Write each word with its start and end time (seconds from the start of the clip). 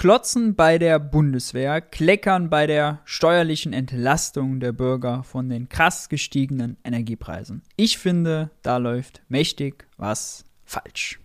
Klotzen 0.00 0.54
bei 0.54 0.78
der 0.78 0.98
Bundeswehr, 0.98 1.82
Kleckern 1.82 2.48
bei 2.48 2.66
der 2.66 3.00
steuerlichen 3.04 3.74
Entlastung 3.74 4.58
der 4.58 4.72
Bürger 4.72 5.24
von 5.24 5.50
den 5.50 5.68
krass 5.68 6.08
gestiegenen 6.08 6.78
Energiepreisen. 6.84 7.60
Ich 7.76 7.98
finde, 7.98 8.50
da 8.62 8.78
läuft 8.78 9.20
mächtig 9.28 9.86
was 9.98 10.46
falsch. 10.64 11.20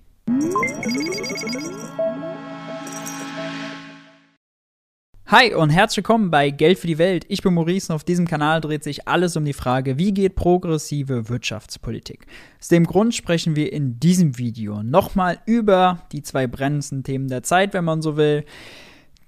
Hi 5.28 5.56
und 5.56 5.72
herzlich 5.72 5.98
willkommen 5.98 6.30
bei 6.30 6.52
Geld 6.52 6.78
für 6.78 6.86
die 6.86 7.00
Welt. 7.00 7.26
Ich 7.30 7.42
bin 7.42 7.56
Maurice 7.56 7.92
und 7.92 7.96
auf 7.96 8.04
diesem 8.04 8.28
Kanal 8.28 8.62
dreht 8.62 8.84
sich 8.84 9.08
alles 9.08 9.36
um 9.36 9.44
die 9.44 9.54
Frage, 9.54 9.98
wie 9.98 10.14
geht 10.14 10.36
progressive 10.36 11.30
Wirtschaftspolitik. 11.30 12.28
Aus 12.60 12.68
dem 12.68 12.86
Grund 12.86 13.16
sprechen 13.16 13.56
wir 13.56 13.74
in 13.74 14.00
diesem 14.00 14.38
Video 14.38 14.84
nochmal 14.84 15.40
über 15.48 16.04
die 16.12 16.22
zwei 16.22 16.46
brennendsten 16.46 17.02
Themen 17.02 17.28
der 17.28 17.42
Zeit, 17.42 17.74
wenn 17.74 17.86
man 17.86 18.04
so 18.04 18.18
will. 18.18 18.46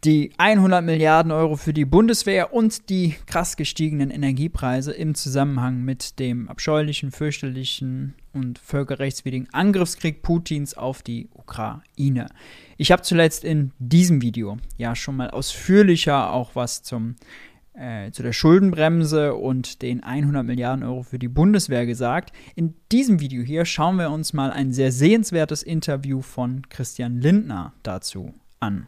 Die 0.03 0.33
100 0.37 0.85
Milliarden 0.85 1.31
Euro 1.31 1.55
für 1.55 1.73
die 1.73 1.85
Bundeswehr 1.85 2.53
und 2.53 2.91
die 2.91 3.15
krass 3.25 3.57
gestiegenen 3.57 4.11
Energiepreise 4.11 4.91
im 4.91 5.15
Zusammenhang 5.15 5.81
mit 5.81 6.19
dem 6.19 6.47
abscheulichen, 6.47 7.09
fürchterlichen 7.09 8.13
und 8.37 8.59
völkerrechtswidrigen 8.59 9.47
Angriffskrieg 9.51 10.21
Putins 10.21 10.75
auf 10.75 11.01
die 11.01 11.29
Ukraine. 11.33 12.27
Ich 12.77 12.91
habe 12.91 13.01
zuletzt 13.01 13.43
in 13.43 13.71
diesem 13.79 14.21
Video 14.21 14.57
ja 14.77 14.95
schon 14.95 15.17
mal 15.17 15.29
ausführlicher 15.31 16.31
auch 16.31 16.55
was 16.55 16.83
zum 16.83 17.15
äh, 17.73 18.11
zu 18.11 18.23
der 18.23 18.33
Schuldenbremse 18.33 19.35
und 19.35 19.81
den 19.81 20.03
100 20.03 20.43
Milliarden 20.45 20.83
Euro 20.83 21.03
für 21.03 21.19
die 21.19 21.27
Bundeswehr 21.27 21.85
gesagt. 21.85 22.31
In 22.55 22.73
diesem 22.91 23.19
Video 23.19 23.43
hier 23.43 23.65
schauen 23.65 23.97
wir 23.97 24.09
uns 24.09 24.33
mal 24.33 24.51
ein 24.51 24.73
sehr 24.73 24.91
sehenswertes 24.91 25.61
Interview 25.63 26.21
von 26.21 26.63
Christian 26.69 27.21
Lindner 27.21 27.73
dazu 27.83 28.33
an. 28.59 28.87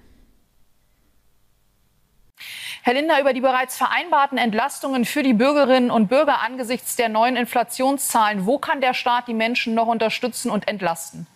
Herr 2.83 2.93
Lindner, 2.93 3.19
über 3.19 3.33
die 3.33 3.41
bereits 3.41 3.77
vereinbarten 3.77 4.37
Entlastungen 4.37 5.05
für 5.05 5.23
die 5.23 5.33
Bürgerinnen 5.33 5.91
und 5.91 6.07
Bürger 6.07 6.41
angesichts 6.41 6.95
der 6.95 7.09
neuen 7.09 7.35
Inflationszahlen, 7.35 8.45
wo 8.45 8.57
kann 8.57 8.81
der 8.81 8.93
Staat 8.93 9.27
die 9.27 9.33
Menschen 9.33 9.75
noch 9.75 9.87
unterstützen 9.87 10.49
und 10.49 10.67
entlasten? 10.67 11.27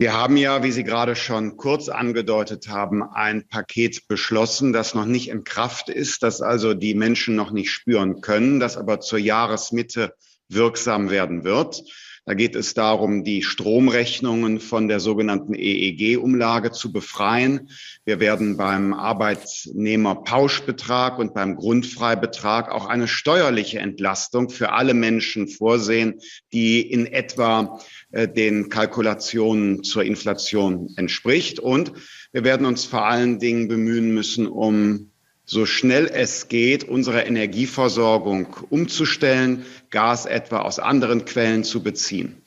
Wir 0.00 0.14
haben 0.14 0.38
ja, 0.38 0.62
wie 0.62 0.72
Sie 0.72 0.82
gerade 0.82 1.14
schon 1.14 1.58
kurz 1.58 1.90
angedeutet 1.90 2.68
haben, 2.68 3.02
ein 3.02 3.46
Paket 3.46 4.08
beschlossen, 4.08 4.72
das 4.72 4.94
noch 4.94 5.04
nicht 5.04 5.28
in 5.28 5.44
Kraft 5.44 5.90
ist, 5.90 6.22
das 6.22 6.40
also 6.40 6.72
die 6.72 6.94
Menschen 6.94 7.36
noch 7.36 7.50
nicht 7.50 7.70
spüren 7.70 8.22
können, 8.22 8.60
das 8.60 8.78
aber 8.78 9.00
zur 9.00 9.18
Jahresmitte 9.18 10.14
wirksam 10.48 11.10
werden 11.10 11.44
wird. 11.44 11.82
Da 12.26 12.34
geht 12.34 12.54
es 12.54 12.74
darum, 12.74 13.24
die 13.24 13.42
Stromrechnungen 13.42 14.60
von 14.60 14.88
der 14.88 15.00
sogenannten 15.00 15.54
EEG-Umlage 15.54 16.70
zu 16.70 16.92
befreien. 16.92 17.70
Wir 18.04 18.20
werden 18.20 18.58
beim 18.58 18.92
Arbeitnehmerpauschbetrag 18.92 21.18
und 21.18 21.32
beim 21.34 21.56
Grundfreibetrag 21.56 22.70
auch 22.70 22.84
eine 22.86 23.08
steuerliche 23.08 23.78
Entlastung 23.78 24.50
für 24.50 24.72
alle 24.72 24.92
Menschen 24.94 25.48
vorsehen, 25.48 26.20
die 26.52 26.82
in 26.82 27.06
etwa 27.06 27.80
äh, 28.12 28.28
den 28.28 28.68
Kalkulationen 28.68 29.82
zur 29.82 30.04
Inflation 30.04 30.92
entspricht. 30.96 31.58
Und 31.58 31.94
wir 32.32 32.44
werden 32.44 32.66
uns 32.66 32.84
vor 32.84 33.06
allen 33.06 33.38
Dingen 33.38 33.68
bemühen 33.68 34.12
müssen, 34.12 34.46
um 34.46 35.10
so 35.50 35.66
schnell 35.66 36.06
es 36.06 36.46
geht, 36.46 36.84
unsere 36.84 37.22
Energieversorgung 37.22 38.46
umzustellen, 38.70 39.64
Gas 39.90 40.24
etwa 40.24 40.60
aus 40.60 40.78
anderen 40.78 41.24
Quellen 41.24 41.64
zu 41.64 41.82
beziehen. 41.82 42.40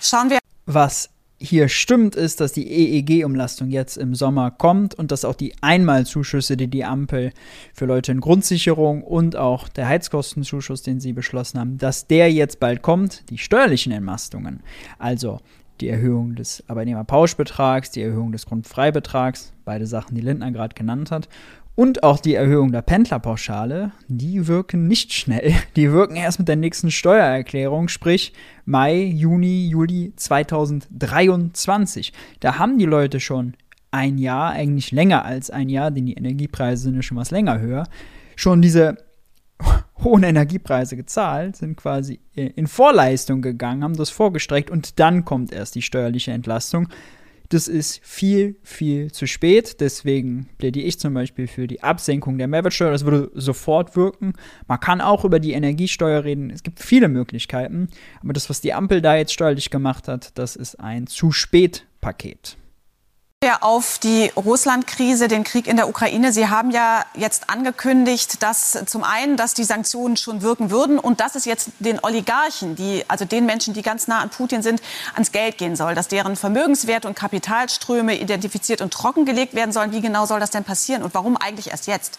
Schauen 0.00 0.30
wir. 0.30 0.38
Was 0.64 1.10
hier 1.38 1.68
stimmt, 1.68 2.16
ist, 2.16 2.40
dass 2.40 2.52
die 2.52 2.66
EEG-Umlastung 2.66 3.68
jetzt 3.68 3.98
im 3.98 4.14
Sommer 4.14 4.50
kommt 4.50 4.94
und 4.94 5.10
dass 5.10 5.26
auch 5.26 5.34
die 5.34 5.52
Einmalzuschüsse, 5.60 6.56
die 6.56 6.68
die 6.68 6.86
Ampel 6.86 7.32
für 7.74 7.84
Leute 7.84 8.12
in 8.12 8.22
Grundsicherung 8.22 9.02
und 9.02 9.36
auch 9.36 9.68
der 9.68 9.88
Heizkostenzuschuss, 9.88 10.82
den 10.82 11.00
sie 11.00 11.12
beschlossen 11.12 11.60
haben, 11.60 11.76
dass 11.76 12.06
der 12.06 12.32
jetzt 12.32 12.60
bald 12.60 12.80
kommt, 12.80 13.28
die 13.28 13.36
steuerlichen 13.36 13.92
Entmastungen, 13.92 14.62
also 14.98 15.40
die 15.80 15.88
Erhöhung 15.88 16.34
des 16.34 16.62
Arbeitnehmerpauschbetrags, 16.68 17.90
die 17.90 18.02
Erhöhung 18.02 18.32
des 18.32 18.46
Grundfreibetrags, 18.46 19.52
beide 19.64 19.86
Sachen, 19.86 20.14
die 20.14 20.20
Lindner 20.20 20.50
gerade 20.50 20.74
genannt 20.74 21.10
hat, 21.10 21.28
und 21.76 22.02
auch 22.02 22.18
die 22.20 22.34
Erhöhung 22.34 22.72
der 22.72 22.82
Pendlerpauschale, 22.82 23.92
die 24.08 24.46
wirken 24.46 24.86
nicht 24.86 25.14
schnell. 25.14 25.54
Die 25.76 25.90
wirken 25.92 26.16
erst 26.16 26.38
mit 26.38 26.48
der 26.48 26.56
nächsten 26.56 26.90
Steuererklärung, 26.90 27.88
sprich 27.88 28.34
Mai, 28.66 29.02
Juni, 29.02 29.68
Juli 29.68 30.12
2023. 30.14 32.12
Da 32.40 32.58
haben 32.58 32.76
die 32.76 32.84
Leute 32.84 33.18
schon 33.18 33.54
ein 33.92 34.18
Jahr, 34.18 34.50
eigentlich 34.50 34.92
länger 34.92 35.24
als 35.24 35.50
ein 35.50 35.70
Jahr, 35.70 35.90
denn 35.90 36.04
die 36.06 36.14
Energiepreise 36.14 36.82
sind 36.82 36.96
ja 36.96 37.02
schon 37.02 37.16
was 37.16 37.30
länger 37.30 37.60
höher, 37.60 37.84
schon 38.36 38.60
diese 38.60 38.98
hohen 40.04 40.22
Energiepreise 40.22 40.96
gezahlt, 40.96 41.56
sind 41.56 41.76
quasi 41.76 42.20
in 42.34 42.66
Vorleistung 42.66 43.42
gegangen, 43.42 43.84
haben 43.84 43.96
das 43.96 44.10
vorgestreckt 44.10 44.70
und 44.70 44.98
dann 44.98 45.24
kommt 45.24 45.52
erst 45.52 45.74
die 45.74 45.82
steuerliche 45.82 46.32
Entlastung. 46.32 46.88
Das 47.50 47.66
ist 47.66 48.00
viel, 48.04 48.56
viel 48.62 49.10
zu 49.10 49.26
spät. 49.26 49.80
Deswegen 49.80 50.48
plädiere 50.58 50.86
ich 50.86 51.00
zum 51.00 51.14
Beispiel 51.14 51.48
für 51.48 51.66
die 51.66 51.82
Absenkung 51.82 52.38
der 52.38 52.46
Mehrwertsteuer. 52.46 52.92
Das 52.92 53.04
würde 53.04 53.32
sofort 53.34 53.96
wirken. 53.96 54.34
Man 54.68 54.78
kann 54.78 55.00
auch 55.00 55.24
über 55.24 55.40
die 55.40 55.52
Energiesteuer 55.52 56.22
reden. 56.22 56.50
Es 56.50 56.62
gibt 56.62 56.78
viele 56.78 57.08
Möglichkeiten. 57.08 57.88
Aber 58.22 58.32
das, 58.32 58.48
was 58.50 58.60
die 58.60 58.72
Ampel 58.72 59.02
da 59.02 59.16
jetzt 59.16 59.32
steuerlich 59.32 59.70
gemacht 59.70 60.06
hat, 60.06 60.38
das 60.38 60.54
ist 60.54 60.78
ein 60.78 61.08
zu 61.08 61.32
spät 61.32 61.86
Paket 62.00 62.56
auf 63.62 63.98
die 63.98 64.30
Russland-Krise, 64.36 65.26
den 65.26 65.44
Krieg 65.44 65.66
in 65.66 65.76
der 65.76 65.88
Ukraine. 65.88 66.30
Sie 66.30 66.48
haben 66.48 66.70
ja 66.70 67.06
jetzt 67.14 67.48
angekündigt, 67.48 68.42
dass 68.42 68.78
zum 68.84 69.02
einen, 69.02 69.38
dass 69.38 69.54
die 69.54 69.64
Sanktionen 69.64 70.18
schon 70.18 70.42
wirken 70.42 70.70
würden 70.70 70.98
und 70.98 71.20
dass 71.20 71.36
es 71.36 71.46
jetzt 71.46 71.70
den 71.78 72.00
Oligarchen, 72.02 72.76
die, 72.76 73.02
also 73.08 73.24
den 73.24 73.46
Menschen, 73.46 73.72
die 73.72 73.80
ganz 73.80 74.08
nah 74.08 74.18
an 74.18 74.28
Putin 74.28 74.60
sind, 74.60 74.82
ans 75.14 75.32
Geld 75.32 75.56
gehen 75.56 75.74
soll, 75.74 75.94
dass 75.94 76.08
deren 76.08 76.36
Vermögenswerte 76.36 77.08
und 77.08 77.14
Kapitalströme 77.14 78.20
identifiziert 78.20 78.82
und 78.82 78.92
trockengelegt 78.92 79.54
werden 79.54 79.72
sollen. 79.72 79.92
Wie 79.92 80.02
genau 80.02 80.26
soll 80.26 80.38
das 80.38 80.50
denn 80.50 80.64
passieren 80.64 81.02
und 81.02 81.14
warum 81.14 81.38
eigentlich 81.38 81.70
erst 81.70 81.86
jetzt? 81.86 82.18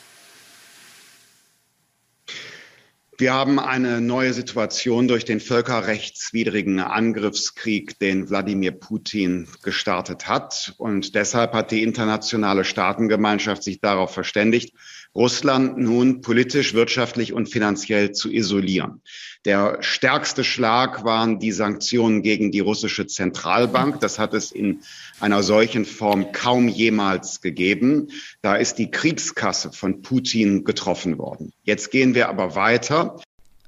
Wir 3.21 3.35
haben 3.35 3.59
eine 3.59 4.01
neue 4.01 4.33
Situation 4.33 5.07
durch 5.07 5.25
den 5.25 5.39
völkerrechtswidrigen 5.39 6.79
Angriffskrieg, 6.79 7.99
den 7.99 8.31
Wladimir 8.31 8.71
Putin 8.71 9.47
gestartet 9.61 10.27
hat. 10.27 10.73
Und 10.79 11.13
deshalb 11.13 11.53
hat 11.53 11.69
die 11.69 11.83
internationale 11.83 12.63
Staatengemeinschaft 12.63 13.61
sich 13.61 13.79
darauf 13.79 14.11
verständigt, 14.11 14.73
Russland 15.13 15.77
nun 15.77 16.21
politisch, 16.21 16.73
wirtschaftlich 16.73 17.33
und 17.33 17.47
finanziell 17.47 18.13
zu 18.13 18.31
isolieren. 18.31 19.01
Der 19.45 19.77
stärkste 19.81 20.43
Schlag 20.43 21.03
waren 21.03 21.39
die 21.39 21.51
Sanktionen 21.51 22.21
gegen 22.21 22.51
die 22.51 22.61
russische 22.61 23.07
Zentralbank. 23.07 23.99
Das 23.99 24.19
hat 24.19 24.33
es 24.33 24.51
in 24.51 24.81
einer 25.19 25.43
solchen 25.43 25.83
Form 25.83 26.31
kaum 26.31 26.67
jemals 26.67 27.41
gegeben. 27.41 28.09
Da 28.41 28.55
ist 28.55 28.75
die 28.75 28.89
Kriegskasse 28.89 29.71
von 29.73 30.01
Putin 30.01 30.63
getroffen 30.63 31.17
worden. 31.17 31.51
Jetzt 31.63 31.91
gehen 31.91 32.15
wir 32.15 32.29
aber 32.29 32.55
weiter. 32.55 33.19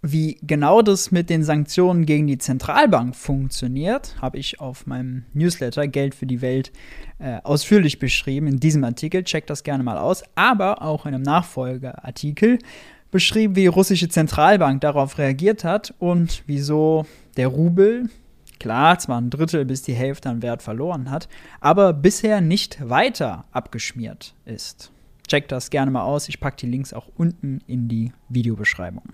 Wie 0.06 0.38
genau 0.42 0.82
das 0.82 1.12
mit 1.12 1.30
den 1.30 1.46
Sanktionen 1.46 2.06
gegen 2.06 2.28
die 2.28 2.38
Zentralbank 2.38 3.16
funktioniert, 3.16 4.18
habe 4.22 4.38
ich 4.38 4.60
auf 4.60 4.86
meinem 4.86 5.24
Newsletter 5.34 5.88
Geld 5.88 6.14
für 6.14 6.26
die 6.26 6.42
Welt 6.42 6.74
äh, 7.20 7.38
ausführlich 7.42 8.00
beschrieben 8.00 8.48
in 8.48 8.60
diesem 8.60 8.84
Artikel. 8.84 9.24
Checkt 9.24 9.50
das 9.50 9.64
gerne 9.64 9.82
mal 9.82 9.98
aus. 9.98 10.24
Aber 10.36 10.82
auch 10.82 11.06
in 11.06 11.16
einem 11.16 11.24
Nachfolgeartikel 11.24 12.60
beschrieben, 13.12 13.56
wie 13.56 13.62
die 13.62 13.68
russische 13.68 14.10
Zentralbank 14.10 14.82
darauf 14.82 15.18
reagiert 15.18 15.64
hat 15.64 15.94
und 16.00 16.44
wieso 16.48 17.06
der 17.38 17.48
Rubel, 17.48 18.10
klar, 18.60 19.00
zwar 19.00 19.22
ein 19.22 19.30
Drittel 19.30 19.64
bis 19.64 19.84
die 19.84 19.94
Hälfte 19.94 20.30
an 20.30 20.42
Wert 20.42 20.62
verloren 20.62 21.12
hat, 21.12 21.30
aber 21.62 21.94
bisher 21.94 22.42
nicht 22.42 22.90
weiter 22.90 23.46
abgeschmiert 23.54 24.34
ist. 24.44 24.92
Checkt 25.30 25.54
das 25.54 25.70
gerne 25.70 25.92
mal 25.92 26.04
aus. 26.04 26.28
Ich 26.28 26.42
packe 26.42 26.58
die 26.58 26.68
Links 26.70 26.92
auch 26.92 27.08
unten 27.16 27.62
in 27.68 27.88
die 27.88 28.12
Videobeschreibung. 28.28 29.14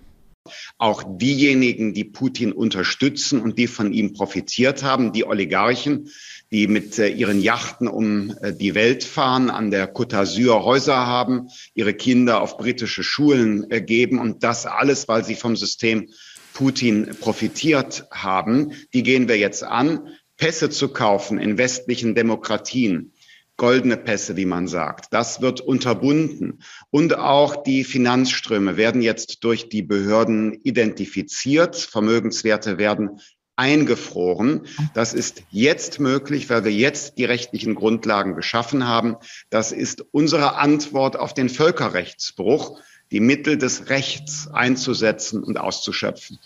Auch 0.78 1.04
diejenigen, 1.06 1.94
die 1.94 2.06
Putin 2.06 2.52
unterstützen 2.52 3.42
und 3.42 3.58
die 3.58 3.68
von 3.68 3.94
ihm 3.94 4.14
profitiert 4.14 4.84
haben, 4.84 5.12
die 5.12 5.26
Oligarchen, 5.26 6.10
die 6.52 6.68
mit 6.68 6.98
äh, 6.98 7.10
ihren 7.10 7.42
Yachten 7.42 7.88
um 7.88 8.36
äh, 8.42 8.54
die 8.54 8.76
Welt 8.76 9.04
fahren, 9.04 9.50
an 9.50 9.72
der 9.72 9.94
Côte 9.94 10.16
d'Azur 10.16 10.64
Häuser 10.64 11.06
haben, 11.06 11.50
ihre 11.74 11.94
Kinder 11.94 12.42
auf 12.42 12.58
britische 12.58 13.04
Schulen 13.04 13.70
äh, 13.70 13.82
geben 13.82 14.20
und 14.20 14.44
das 14.44 14.66
alles, 14.66 15.08
weil 15.08 15.24
sie 15.24 15.36
vom 15.36 15.56
System 15.56 16.10
Putin 16.54 17.16
profitiert 17.20 18.06
haben, 18.12 18.74
die 18.94 19.04
gehen 19.04 19.28
wir 19.28 19.38
jetzt 19.38 19.64
an. 19.64 20.10
Pässe 20.38 20.70
zu 20.70 20.88
kaufen 20.88 21.38
in 21.38 21.58
westlichen 21.58 22.16
Demokratien, 22.16 23.12
goldene 23.60 23.98
Pässe, 23.98 24.36
wie 24.38 24.46
man 24.46 24.68
sagt. 24.68 25.14
Das 25.14 25.42
wird 25.42 25.62
unterbunden. 25.62 26.64
Und 26.90 27.16
auch 27.16 27.62
die 27.62 27.84
Finanzströme 27.84 28.78
werden 28.78 29.04
jetzt 29.04 29.44
durch 29.44 29.70
die 29.70 29.84
Behörden 29.84 30.60
identifiziert. 30.64 31.76
Vermögenswerte 31.76 32.80
werden 32.80 33.20
eingefroren. 33.56 34.66
Das 34.94 35.14
ist 35.14 35.44
jetzt 35.52 36.00
möglich, 36.00 36.50
weil 36.50 36.64
wir 36.64 36.72
jetzt 36.72 37.18
die 37.18 37.26
rechtlichen 37.26 37.76
Grundlagen 37.76 38.34
geschaffen 38.34 38.88
haben. 38.88 39.18
Das 39.50 39.72
ist 39.74 40.06
unsere 40.12 40.56
Antwort 40.56 41.20
auf 41.20 41.34
den 41.34 41.50
Völkerrechtsbruch, 41.50 42.80
die 43.12 43.20
Mittel 43.20 43.58
des 43.58 43.90
Rechts 43.90 44.48
einzusetzen 44.52 45.44
und 45.44 45.60
auszuschöpfen. 45.60 46.40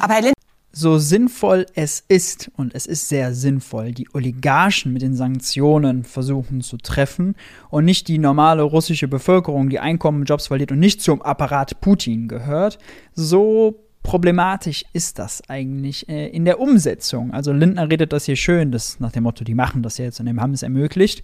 Aber 0.00 0.14
Herr 0.14 0.22
so 0.72 0.98
sinnvoll 0.98 1.66
es 1.74 2.04
ist, 2.06 2.50
und 2.56 2.74
es 2.74 2.86
ist 2.86 3.08
sehr 3.08 3.34
sinnvoll, 3.34 3.92
die 3.92 4.08
Oligarchen 4.12 4.92
mit 4.92 5.02
den 5.02 5.14
Sanktionen 5.14 6.04
versuchen 6.04 6.60
zu 6.60 6.76
treffen 6.76 7.34
und 7.70 7.84
nicht 7.84 8.08
die 8.08 8.18
normale 8.18 8.62
russische 8.62 9.08
Bevölkerung, 9.08 9.68
die 9.68 9.80
Einkommen, 9.80 10.24
Jobs 10.24 10.46
verliert 10.46 10.72
und 10.72 10.78
nicht 10.78 11.02
zum 11.02 11.22
Apparat 11.22 11.80
Putin 11.80 12.28
gehört, 12.28 12.78
so 13.14 13.80
problematisch 14.02 14.84
ist 14.92 15.18
das 15.18 15.42
eigentlich 15.48 16.08
äh, 16.08 16.28
in 16.28 16.44
der 16.44 16.60
Umsetzung. 16.60 17.32
Also 17.32 17.52
Lindner 17.52 17.90
redet 17.90 18.12
das 18.12 18.24
hier 18.24 18.36
schön, 18.36 18.72
das 18.72 19.00
nach 19.00 19.12
dem 19.12 19.24
Motto, 19.24 19.44
die 19.44 19.54
machen 19.54 19.82
das 19.82 19.98
jetzt 19.98 20.20
und 20.20 20.26
dem 20.26 20.40
haben 20.40 20.52
es 20.52 20.62
ermöglicht. 20.62 21.22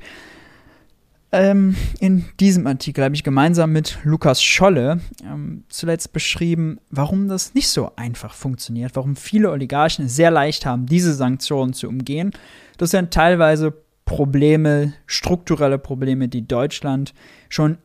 Ähm, 1.37 1.77
in 2.01 2.25
diesem 2.41 2.67
Artikel 2.67 3.05
habe 3.05 3.15
ich 3.15 3.23
gemeinsam 3.23 3.71
mit 3.71 3.99
Lukas 4.05 4.43
Scholle 4.43 5.01
ähm, 5.23 5.65
zuletzt 5.69 6.15
beschrieben, 6.15 6.79
warum 6.89 7.29
das 7.29 7.53
nicht 7.53 7.69
so 7.69 7.93
einfach 7.95 8.33
funktioniert, 8.33 8.97
warum 8.97 9.17
viele 9.17 9.51
Oligarchen 9.51 10.07
es 10.07 10.17
sehr 10.17 10.31
leicht 10.31 10.65
haben, 10.65 10.87
diese 10.87 11.13
Sanktionen 11.13 11.75
zu 11.75 11.89
umgehen. 11.89 12.31
Das 12.79 12.91
sind 12.91 13.11
teilweise 13.11 13.75
Probleme, 14.07 14.95
strukturelle 15.05 15.77
Probleme, 15.77 16.29
die 16.29 16.49
Deutschland 16.49 17.13
schon 17.51 17.77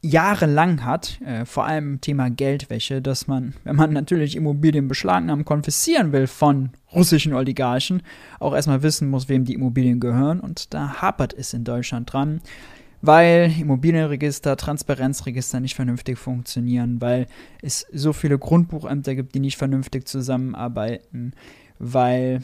jahrelang 0.00 0.84
hat, 0.84 1.20
äh, 1.26 1.44
vor 1.44 1.64
allem 1.66 1.94
im 1.94 2.00
Thema 2.00 2.30
Geldwäsche, 2.30 3.02
dass 3.02 3.26
man, 3.26 3.54
wenn 3.64 3.76
man 3.76 3.92
natürlich 3.92 4.36
Immobilien 4.36 4.88
beschlagnahmen, 4.88 5.44
konfiszieren 5.44 6.12
will 6.12 6.26
von 6.26 6.70
russischen 6.94 7.34
Oligarchen, 7.34 8.02
auch 8.38 8.54
erstmal 8.54 8.82
wissen 8.82 9.08
muss, 9.08 9.28
wem 9.28 9.44
die 9.44 9.54
Immobilien 9.54 10.00
gehören. 10.00 10.40
Und 10.40 10.72
da 10.72 11.02
hapert 11.02 11.34
es 11.34 11.54
in 11.54 11.64
Deutschland 11.64 12.12
dran, 12.12 12.40
weil 13.06 13.52
Immobilienregister, 13.60 14.56
Transparenzregister 14.56 15.60
nicht 15.60 15.74
vernünftig 15.74 16.18
funktionieren, 16.18 17.00
weil 17.00 17.26
es 17.60 17.86
so 17.92 18.14
viele 18.14 18.38
Grundbuchämter 18.38 19.14
gibt, 19.14 19.34
die 19.34 19.40
nicht 19.40 19.58
vernünftig 19.58 20.08
zusammenarbeiten, 20.08 21.32
weil 21.78 22.42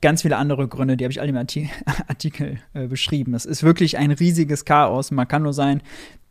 ganz 0.00 0.22
viele 0.22 0.36
andere 0.36 0.68
Gründe, 0.68 0.96
die 0.96 1.04
habe 1.04 1.12
ich 1.12 1.20
alle 1.20 1.30
im 1.30 1.36
Artikel 2.06 2.58
äh, 2.72 2.86
beschrieben. 2.86 3.34
Es 3.34 3.46
ist 3.46 3.64
wirklich 3.64 3.98
ein 3.98 4.12
riesiges 4.12 4.64
Chaos. 4.64 5.10
Man 5.10 5.26
kann 5.26 5.42
nur 5.42 5.52
sein, 5.52 5.82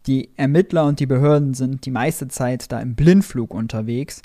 die 0.05 0.29
Ermittler 0.37 0.85
und 0.85 1.01
die 1.01 1.05
Behörden 1.05 1.53
sind 1.53 1.85
die 1.85 1.91
meiste 1.91 2.29
Zeit 2.29 2.71
da 2.71 2.79
im 2.79 2.95
Blindflug 2.95 3.53
unterwegs. 3.53 4.21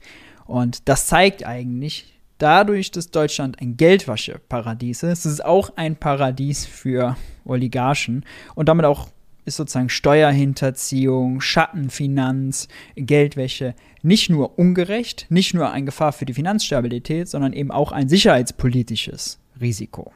Und 0.46 0.88
das 0.88 1.08
zeigt 1.08 1.44
eigentlich, 1.44 2.20
dadurch, 2.42 2.90
dass 2.90 3.10
Deutschland 3.10 3.60
ein 3.60 3.76
Geldwäscheparadies 3.76 5.04
ist, 5.04 5.24
ist 5.24 5.32
es 5.32 5.40
auch 5.40 5.72
ein 5.76 5.96
Paradies 5.96 6.66
für 6.66 7.16
Oligarchen 7.44 8.24
und 8.54 8.68
damit 8.68 8.84
auch 8.84 9.08
ist 9.44 9.56
sozusagen 9.56 9.88
Steuerhinterziehung, 9.88 11.40
Schattenfinanz, 11.40 12.68
Geldwäsche 12.94 13.74
nicht 14.02 14.30
nur 14.30 14.58
ungerecht, 14.58 15.26
nicht 15.30 15.54
nur 15.54 15.70
eine 15.70 15.86
Gefahr 15.86 16.12
für 16.12 16.26
die 16.26 16.34
Finanzstabilität, 16.34 17.28
sondern 17.28 17.52
eben 17.52 17.70
auch 17.70 17.92
ein 17.92 18.08
sicherheitspolitisches 18.08 19.40
Risiko. 19.60 20.12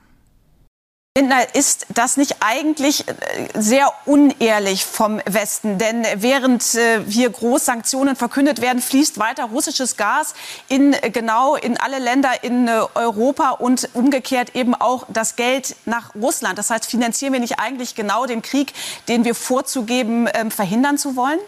Lindner, 1.17 1.55
ist 1.55 1.87
das 1.95 2.19
nicht 2.19 2.37
eigentlich 2.41 3.09
äh, 3.09 3.15
sehr 3.55 3.91
unehrlich 4.05 4.85
vom 4.85 5.19
Westen? 5.25 5.79
Denn 5.79 6.05
während 6.17 6.75
äh, 6.75 7.01
hier 7.09 7.31
Großsanktionen 7.31 8.17
verkündet 8.17 8.61
werden, 8.61 8.83
fließt 8.83 9.19
weiter 9.19 9.45
russisches 9.45 9.97
Gas 9.97 10.35
in 10.69 10.93
äh, 10.93 11.11
genau 11.11 11.57
in 11.57 11.79
alle 11.79 12.01
Länder 12.01 12.45
in 12.45 12.69
Europa 12.69 13.53
und 13.53 13.89
umgekehrt 13.95 14.55
eben 14.55 14.75
auch 14.75 15.07
das 15.11 15.37
Geld 15.37 15.77
nach 15.87 16.15
Russland. 16.15 16.59
Das 16.59 16.69
heißt, 16.69 16.85
finanzieren 16.85 17.33
wir 17.33 17.41
nicht 17.41 17.59
eigentlich 17.59 17.95
genau 17.95 18.27
den 18.27 18.43
Krieg, 18.43 18.75
den 19.09 19.25
wir 19.25 19.35
vorzugeben, 19.35 20.29
ähm, 20.35 20.51
verhindern 20.51 20.99
zu 20.99 21.17
wollen? 21.17 21.39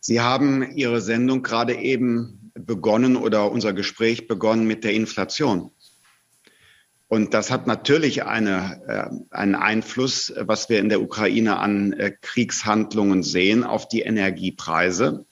Sie 0.00 0.20
haben 0.20 0.72
Ihre 0.74 1.00
Sendung 1.00 1.44
gerade 1.44 1.76
eben 1.76 2.50
begonnen 2.54 3.16
oder 3.16 3.52
unser 3.52 3.72
Gespräch 3.72 4.26
begonnen 4.26 4.66
mit 4.66 4.82
der 4.82 4.92
Inflation. 4.92 5.70
Und 7.08 7.34
das 7.34 7.50
hat 7.50 7.66
natürlich 7.66 8.24
eine, 8.24 8.80
äh, 8.88 9.34
einen 9.34 9.54
Einfluss, 9.54 10.32
was 10.38 10.68
wir 10.68 10.80
in 10.80 10.88
der 10.88 11.00
Ukraine 11.00 11.58
an 11.58 11.92
äh, 11.92 12.12
Kriegshandlungen 12.20 13.22
sehen, 13.22 13.62
auf 13.62 13.86
die 13.88 14.00
Energiepreise. 14.00 15.24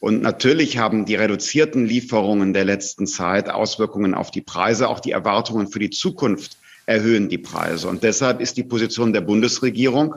Und 0.00 0.20
natürlich 0.20 0.76
haben 0.76 1.06
die 1.06 1.14
reduzierten 1.14 1.86
Lieferungen 1.86 2.52
der 2.52 2.66
letzten 2.66 3.06
Zeit 3.06 3.48
Auswirkungen 3.48 4.12
auf 4.12 4.30
die 4.30 4.42
Preise. 4.42 4.88
Auch 4.88 5.00
die 5.00 5.12
Erwartungen 5.12 5.68
für 5.68 5.78
die 5.78 5.88
Zukunft 5.88 6.58
erhöhen 6.84 7.30
die 7.30 7.38
Preise. 7.38 7.88
Und 7.88 8.02
deshalb 8.02 8.42
ist 8.42 8.58
die 8.58 8.64
Position 8.64 9.14
der 9.14 9.22
Bundesregierung, 9.22 10.16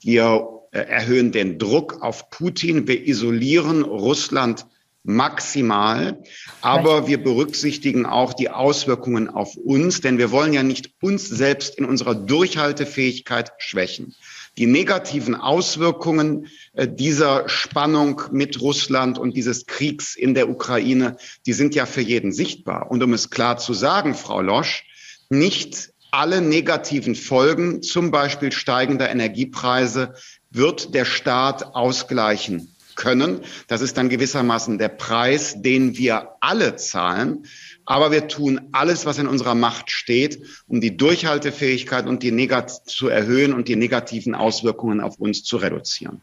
wir 0.00 0.48
äh, 0.72 0.78
erhöhen 0.78 1.32
den 1.32 1.58
Druck 1.58 2.02
auf 2.02 2.30
Putin, 2.30 2.88
wir 2.88 3.06
isolieren 3.06 3.82
Russland 3.82 4.66
maximal. 5.06 6.22
Aber 6.60 7.06
wir 7.06 7.22
berücksichtigen 7.22 8.04
auch 8.04 8.34
die 8.34 8.50
Auswirkungen 8.50 9.28
auf 9.28 9.56
uns, 9.56 10.00
denn 10.00 10.18
wir 10.18 10.30
wollen 10.30 10.52
ja 10.52 10.62
nicht 10.62 10.90
uns 11.00 11.28
selbst 11.28 11.78
in 11.78 11.84
unserer 11.84 12.14
Durchhaltefähigkeit 12.14 13.52
schwächen. 13.58 14.14
Die 14.58 14.66
negativen 14.66 15.34
Auswirkungen 15.34 16.48
äh, 16.72 16.88
dieser 16.88 17.48
Spannung 17.48 18.22
mit 18.32 18.60
Russland 18.60 19.18
und 19.18 19.36
dieses 19.36 19.66
Kriegs 19.66 20.16
in 20.16 20.34
der 20.34 20.48
Ukraine, 20.48 21.16
die 21.46 21.52
sind 21.52 21.74
ja 21.74 21.86
für 21.86 22.00
jeden 22.00 22.32
sichtbar. 22.32 22.90
Und 22.90 23.02
um 23.02 23.12
es 23.12 23.30
klar 23.30 23.58
zu 23.58 23.74
sagen, 23.74 24.14
Frau 24.14 24.40
Losch, 24.40 24.84
nicht 25.28 25.90
alle 26.10 26.40
negativen 26.40 27.14
Folgen, 27.14 27.82
zum 27.82 28.10
Beispiel 28.10 28.50
steigender 28.50 29.10
Energiepreise, 29.10 30.14
wird 30.50 30.94
der 30.94 31.04
Staat 31.04 31.74
ausgleichen 31.74 32.75
können. 32.96 33.40
Das 33.68 33.80
ist 33.80 33.96
dann 33.96 34.08
gewissermaßen 34.08 34.78
der 34.78 34.88
Preis, 34.88 35.62
den 35.62 35.96
wir 35.96 36.30
alle 36.40 36.76
zahlen. 36.76 37.46
Aber 37.84 38.10
wir 38.10 38.26
tun 38.26 38.60
alles, 38.72 39.06
was 39.06 39.18
in 39.18 39.28
unserer 39.28 39.54
Macht 39.54 39.90
steht, 39.90 40.42
um 40.66 40.80
die 40.80 40.96
Durchhaltefähigkeit 40.96 42.06
und 42.06 42.22
die 42.22 42.32
Negat 42.32 42.70
zu 42.88 43.08
erhöhen 43.08 43.52
und 43.52 43.68
die 43.68 43.76
negativen 43.76 44.34
Auswirkungen 44.34 45.00
auf 45.00 45.18
uns 45.18 45.44
zu 45.44 45.58
reduzieren. 45.58 46.20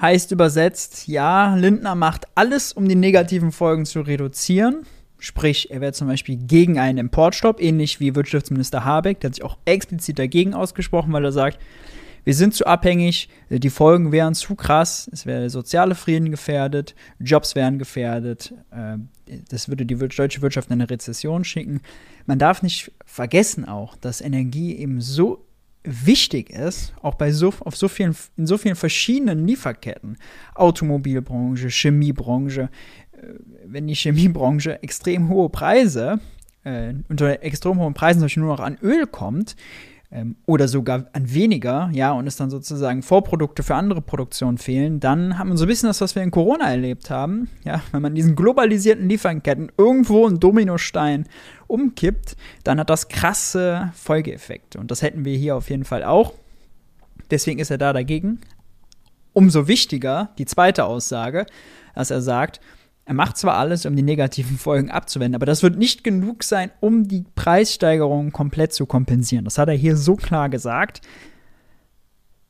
Heißt 0.00 0.32
übersetzt, 0.32 1.06
ja, 1.08 1.54
Lindner 1.54 1.94
macht 1.94 2.26
alles, 2.34 2.72
um 2.72 2.88
die 2.88 2.94
negativen 2.94 3.52
Folgen 3.52 3.84
zu 3.84 4.00
reduzieren. 4.00 4.86
Sprich, 5.18 5.70
er 5.70 5.82
wäre 5.82 5.92
zum 5.92 6.08
Beispiel 6.08 6.36
gegen 6.36 6.78
einen 6.78 6.96
Importstopp, 6.96 7.60
ähnlich 7.60 8.00
wie 8.00 8.14
Wirtschaftsminister 8.14 8.86
Habeck, 8.86 9.20
der 9.20 9.28
hat 9.28 9.34
sich 9.34 9.44
auch 9.44 9.58
explizit 9.66 10.18
dagegen 10.18 10.54
ausgesprochen, 10.54 11.12
weil 11.12 11.26
er 11.26 11.32
sagt, 11.32 11.58
wir 12.24 12.34
sind 12.34 12.54
zu 12.54 12.66
abhängig, 12.66 13.28
die 13.48 13.70
Folgen 13.70 14.12
wären 14.12 14.34
zu 14.34 14.54
krass, 14.54 15.08
es 15.12 15.26
wäre 15.26 15.40
der 15.40 15.50
soziale 15.50 15.94
Frieden 15.94 16.30
gefährdet, 16.30 16.94
Jobs 17.18 17.54
wären 17.54 17.78
gefährdet, 17.78 18.54
äh, 18.70 18.98
das 19.48 19.68
würde 19.68 19.86
die 19.86 19.96
deutsche 19.96 20.42
Wirtschaft 20.42 20.68
in 20.68 20.74
eine 20.74 20.90
Rezession 20.90 21.44
schicken. 21.44 21.80
Man 22.26 22.38
darf 22.38 22.62
nicht 22.62 22.92
vergessen 23.04 23.64
auch, 23.64 23.96
dass 23.96 24.20
Energie 24.20 24.76
eben 24.76 25.00
so 25.00 25.46
wichtig 25.82 26.50
ist, 26.50 26.92
auch 27.02 27.14
bei 27.14 27.32
so, 27.32 27.54
auf 27.60 27.76
so 27.76 27.88
vielen, 27.88 28.14
in 28.36 28.46
so 28.46 28.58
vielen 28.58 28.76
verschiedenen 28.76 29.46
Lieferketten, 29.46 30.18
Automobilbranche, 30.54 31.68
Chemiebranche, 31.68 32.68
äh, 33.12 33.26
wenn 33.64 33.86
die 33.86 33.94
Chemiebranche 33.94 34.82
extrem 34.82 35.28
hohe 35.28 35.48
Preise, 35.48 36.20
äh, 36.64 36.94
unter 37.08 37.42
extrem 37.42 37.78
hohen 37.78 37.94
Preisen 37.94 38.28
zum 38.28 38.42
nur 38.42 38.56
noch 38.56 38.62
an 38.62 38.78
Öl 38.82 39.06
kommt, 39.06 39.56
ähm, 40.12 40.36
oder 40.46 40.66
sogar 40.66 41.06
an 41.12 41.32
weniger, 41.32 41.90
ja, 41.92 42.12
und 42.12 42.26
es 42.26 42.36
dann 42.36 42.50
sozusagen 42.50 43.02
Vorprodukte 43.02 43.62
für 43.62 43.76
andere 43.76 44.02
Produktionen 44.02 44.58
fehlen, 44.58 44.98
dann 44.98 45.38
haben 45.38 45.50
wir 45.50 45.56
so 45.56 45.64
ein 45.64 45.68
bisschen 45.68 45.88
das, 45.88 46.00
was 46.00 46.14
wir 46.14 46.22
in 46.22 46.30
Corona 46.30 46.68
erlebt 46.68 47.10
haben. 47.10 47.48
Ja, 47.64 47.82
wenn 47.92 48.02
man 48.02 48.14
diesen 48.14 48.34
globalisierten 48.34 49.08
Lieferketten 49.08 49.70
irgendwo 49.76 50.26
einen 50.26 50.40
Dominostein 50.40 51.26
umkippt, 51.68 52.36
dann 52.64 52.80
hat 52.80 52.90
das 52.90 53.08
krasse 53.08 53.92
Folgeeffekte. 53.94 54.78
Und 54.80 54.90
das 54.90 55.02
hätten 55.02 55.24
wir 55.24 55.36
hier 55.36 55.56
auf 55.56 55.70
jeden 55.70 55.84
Fall 55.84 56.02
auch. 56.02 56.34
Deswegen 57.30 57.60
ist 57.60 57.70
er 57.70 57.78
da 57.78 57.92
dagegen. 57.92 58.40
Umso 59.32 59.68
wichtiger 59.68 60.30
die 60.38 60.46
zweite 60.46 60.84
Aussage, 60.86 61.46
dass 61.94 62.10
er 62.10 62.20
sagt, 62.20 62.60
er 63.10 63.14
macht 63.14 63.38
zwar 63.38 63.56
alles, 63.56 63.86
um 63.86 63.96
die 63.96 64.04
negativen 64.04 64.56
Folgen 64.56 64.88
abzuwenden, 64.88 65.34
aber 65.34 65.44
das 65.44 65.64
wird 65.64 65.76
nicht 65.76 66.04
genug 66.04 66.44
sein, 66.44 66.70
um 66.78 67.08
die 67.08 67.24
Preissteigerungen 67.34 68.30
komplett 68.30 68.72
zu 68.72 68.86
kompensieren. 68.86 69.44
Das 69.44 69.58
hat 69.58 69.68
er 69.68 69.74
hier 69.74 69.96
so 69.96 70.14
klar 70.14 70.48
gesagt. 70.48 71.00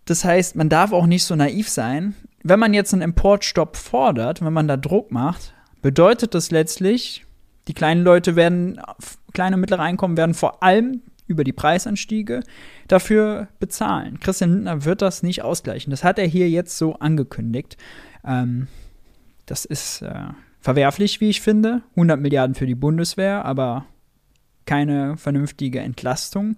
Das 0.04 0.22
heißt, 0.22 0.56
man 0.56 0.68
darf 0.68 0.92
auch 0.92 1.06
nicht 1.06 1.24
so 1.24 1.34
naiv 1.34 1.70
sein. 1.70 2.14
Wenn 2.42 2.60
man 2.60 2.74
jetzt 2.74 2.92
einen 2.92 3.00
Importstopp 3.00 3.74
fordert, 3.78 4.44
wenn 4.44 4.52
man 4.52 4.68
da 4.68 4.76
Druck 4.76 5.10
macht, 5.10 5.54
bedeutet 5.80 6.34
das 6.34 6.50
letztlich, 6.50 7.24
die 7.66 7.72
kleinen 7.72 8.04
Leute 8.04 8.36
werden, 8.36 8.82
kleine 9.32 9.56
und 9.56 9.60
mittlere 9.60 9.80
Einkommen 9.80 10.18
werden 10.18 10.34
vor 10.34 10.62
allem 10.62 11.00
über 11.26 11.42
die 11.42 11.54
Preisanstiege 11.54 12.42
dafür 12.86 13.48
bezahlen. 13.60 14.20
Christian 14.20 14.52
Lindner 14.52 14.84
wird 14.84 15.00
das 15.00 15.22
nicht 15.22 15.40
ausgleichen. 15.40 15.90
Das 15.90 16.04
hat 16.04 16.18
er 16.18 16.26
hier 16.26 16.50
jetzt 16.50 16.76
so 16.76 16.96
angekündigt. 16.96 17.78
Ähm, 18.26 18.66
das 19.46 19.64
ist 19.64 20.02
äh, 20.02 20.28
verwerflich, 20.60 21.20
wie 21.20 21.30
ich 21.30 21.40
finde. 21.40 21.82
100 21.90 22.20
Milliarden 22.20 22.54
für 22.54 22.66
die 22.66 22.74
Bundeswehr, 22.74 23.44
aber 23.44 23.86
keine 24.66 25.16
vernünftige 25.16 25.80
Entlastung. 25.80 26.56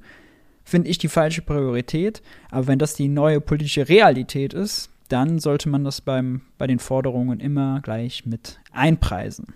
Finde 0.64 0.88
ich 0.88 0.98
die 0.98 1.08
falsche 1.08 1.42
Priorität. 1.42 2.22
Aber 2.50 2.66
wenn 2.66 2.78
das 2.78 2.94
die 2.94 3.08
neue 3.08 3.40
politische 3.40 3.88
Realität 3.88 4.54
ist, 4.54 4.90
dann 5.08 5.38
sollte 5.38 5.68
man 5.68 5.84
das 5.84 6.00
beim, 6.00 6.42
bei 6.58 6.66
den 6.66 6.78
Forderungen 6.78 7.40
immer 7.40 7.80
gleich 7.82 8.24
mit 8.24 8.60
einpreisen. 8.72 9.54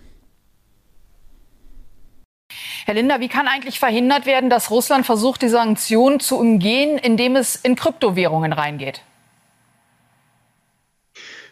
Herr 2.85 2.95
Linder, 2.95 3.21
wie 3.21 3.29
kann 3.29 3.49
eigentlich 3.49 3.79
verhindert 3.79 4.27
werden, 4.27 4.51
dass 4.51 4.71
Russland 4.71 5.07
versucht, 5.07 5.43
die 5.43 5.49
Sanktionen 5.49 6.21
zu 6.21 6.39
umgehen, 6.39 6.99
indem 6.99 7.37
es 7.37 7.57
in 7.57 7.75
Kryptowährungen 7.75 8.53
reingeht? 8.53 9.03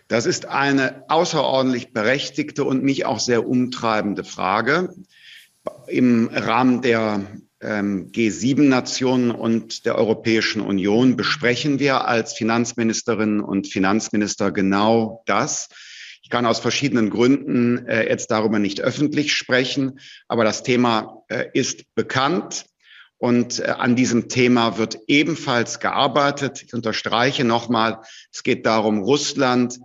Das 0.08 0.26
ist 0.26 0.46
eine 0.46 1.04
außerordentlich 1.08 1.92
berechtigte 1.92 2.64
und 2.64 2.82
mich 2.82 3.06
auch 3.06 3.18
sehr 3.18 3.46
umtreibende 3.46 4.24
Frage. 4.24 4.94
Im 5.86 6.28
Rahmen 6.28 6.82
der 6.82 7.26
ähm, 7.60 8.10
G7-Nationen 8.12 9.30
und 9.30 9.86
der 9.86 9.96
Europäischen 9.96 10.60
Union 10.60 11.16
besprechen 11.16 11.78
wir 11.78 12.06
als 12.06 12.34
Finanzministerinnen 12.34 13.40
und 13.40 13.66
Finanzminister 13.66 14.52
genau 14.52 15.22
das. 15.26 15.68
Ich 16.22 16.30
kann 16.30 16.46
aus 16.46 16.58
verschiedenen 16.58 17.10
Gründen 17.10 17.86
äh, 17.86 18.08
jetzt 18.08 18.30
darüber 18.30 18.58
nicht 18.58 18.80
öffentlich 18.80 19.32
sprechen, 19.34 19.98
aber 20.28 20.44
das 20.44 20.62
Thema 20.62 21.22
äh, 21.28 21.46
ist 21.54 21.94
bekannt. 21.94 22.66
Und 23.16 23.60
äh, 23.60 23.64
an 23.64 23.96
diesem 23.96 24.28
Thema 24.28 24.76
wird 24.76 24.98
ebenfalls 25.06 25.80
gearbeitet. 25.80 26.62
Ich 26.62 26.74
unterstreiche 26.74 27.44
nochmal, 27.44 28.00
es 28.32 28.42
geht 28.42 28.66
darum, 28.66 29.02
Russland 29.02 29.78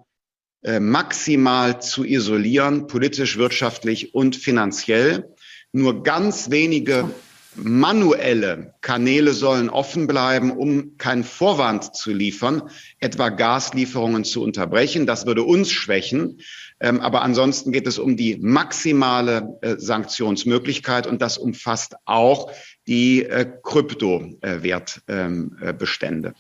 maximal 0.80 1.82
zu 1.82 2.04
isolieren, 2.04 2.88
politisch, 2.88 3.38
wirtschaftlich 3.38 4.13
und 4.13 4.36
finanziell. 4.36 5.34
Nur 5.72 6.04
ganz 6.04 6.50
wenige 6.50 7.10
manuelle 7.56 8.74
Kanäle 8.82 9.34
sollen 9.34 9.70
offen 9.70 10.08
bleiben, 10.08 10.51
um 10.51 10.98
keinen 10.98 11.24
Vorwand 11.24 11.96
zu 11.96 12.12
liefern, 12.12 12.63
etwa 13.00 13.30
Gaslieferungen 13.30 14.24
zu 14.24 14.44
unterbrechen. 14.44 15.06
Das 15.06 15.25
würde 15.25 15.44
uns 15.44 15.72
schwächen. 15.72 16.39
Ähm, 16.80 17.01
aber 17.01 17.24
ansonsten 17.24 17.72
geht 17.72 17.88
es 17.88 17.98
um 18.00 18.16
die 18.16 18.38
maximale 18.38 19.58
äh, 19.62 19.75
Sanktionsmöglichkeit 19.78 21.08
und 21.08 21.22
das 21.22 21.38
umfasst 21.38 21.96
auch 22.06 22.51
die 22.88 23.25
äh, 23.25 23.46
Kryptowertbestände. 23.63 26.34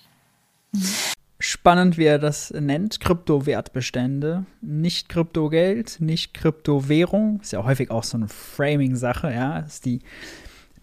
Spannend, 1.41 1.97
wie 1.97 2.03
er 2.03 2.19
das 2.19 2.51
nennt, 2.51 2.99
Kryptowertbestände, 2.99 4.45
nicht 4.61 5.07
Kryptogeld, 5.07 6.01
nicht 6.01 6.33
Kryptowährung, 6.33 7.39
ist 7.41 7.53
ja 7.53 7.63
häufig 7.63 7.91
auch 7.91 8.03
so 8.03 8.17
eine 8.17 8.27
Framing-Sache, 8.27 9.31
ja, 9.31 9.59
ist 9.59 9.85
die 9.85 10.01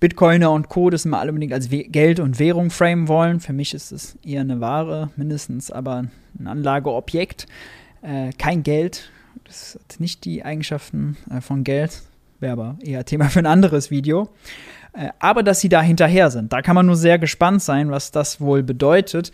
Bitcoiner 0.01 0.51
und 0.53 0.69
Co. 0.69 0.89
das 0.89 1.05
immer 1.05 1.21
alle 1.21 1.31
unbedingt 1.31 1.53
als 1.53 1.71
We 1.71 1.85
Geld 1.85 2.21
und 2.21 2.39
Währung 2.39 2.71
framen 2.71 3.09
wollen. 3.09 3.41
Für 3.41 3.53
mich 3.53 3.75
ist 3.75 3.93
es 3.93 4.17
eher 4.25 4.43
eine 4.43 4.61
Ware, 4.61 5.11
mindestens 5.17 5.71
aber 5.71 6.05
ein 6.39 6.47
Anlageobjekt. 6.47 7.47
Äh, 8.03 8.33
kein 8.39 8.63
Geld. 8.63 9.11
Das 9.45 9.79
hat 9.79 10.01
nicht 10.01 10.25
die 10.25 10.45
Eigenschaften 10.45 11.17
äh, 11.31 11.41
von 11.41 11.65
Geld. 11.65 12.03
Wäre 12.41 12.53
aber 12.53 12.79
eher 12.83 13.05
Thema 13.05 13.29
für 13.31 13.39
ein 13.39 13.47
anderes 13.47 13.91
Video. 13.91 14.29
Äh, 14.93 15.11
aber 15.19 15.43
dass 15.43 15.61
sie 15.61 15.69
da 15.69 15.81
hinterher 15.81 16.31
sind, 16.31 16.53
da 16.53 16.61
kann 16.61 16.75
man 16.75 16.87
nur 16.87 16.97
sehr 16.97 17.19
gespannt 17.19 17.63
sein, 17.63 17.91
was 17.91 18.11
das 18.11 18.41
wohl 18.41 18.63
bedeutet. 18.63 19.33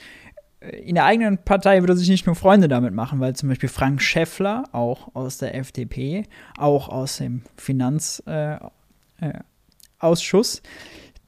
Äh, 0.63 0.77
in 0.81 0.95
der 0.95 1.05
eigenen 1.05 1.39
Partei 1.39 1.81
würde 1.81 1.97
sich 1.97 2.09
nicht 2.09 2.27
nur 2.27 2.35
Freunde 2.35 2.69
damit 2.69 2.95
machen, 2.95 3.21
weil 3.21 3.35
zum 3.35 3.49
Beispiel 3.49 3.69
Frank 3.69 4.03
Schäffler, 4.03 4.65
auch 4.73 5.15
aus 5.15 5.39
der 5.39 5.55
FDP, 5.55 6.25
auch 6.59 6.89
aus 6.89 7.19
dem 7.19 7.43
Finanz, 7.57 8.23
äh, 8.27 8.57
äh 9.21 9.41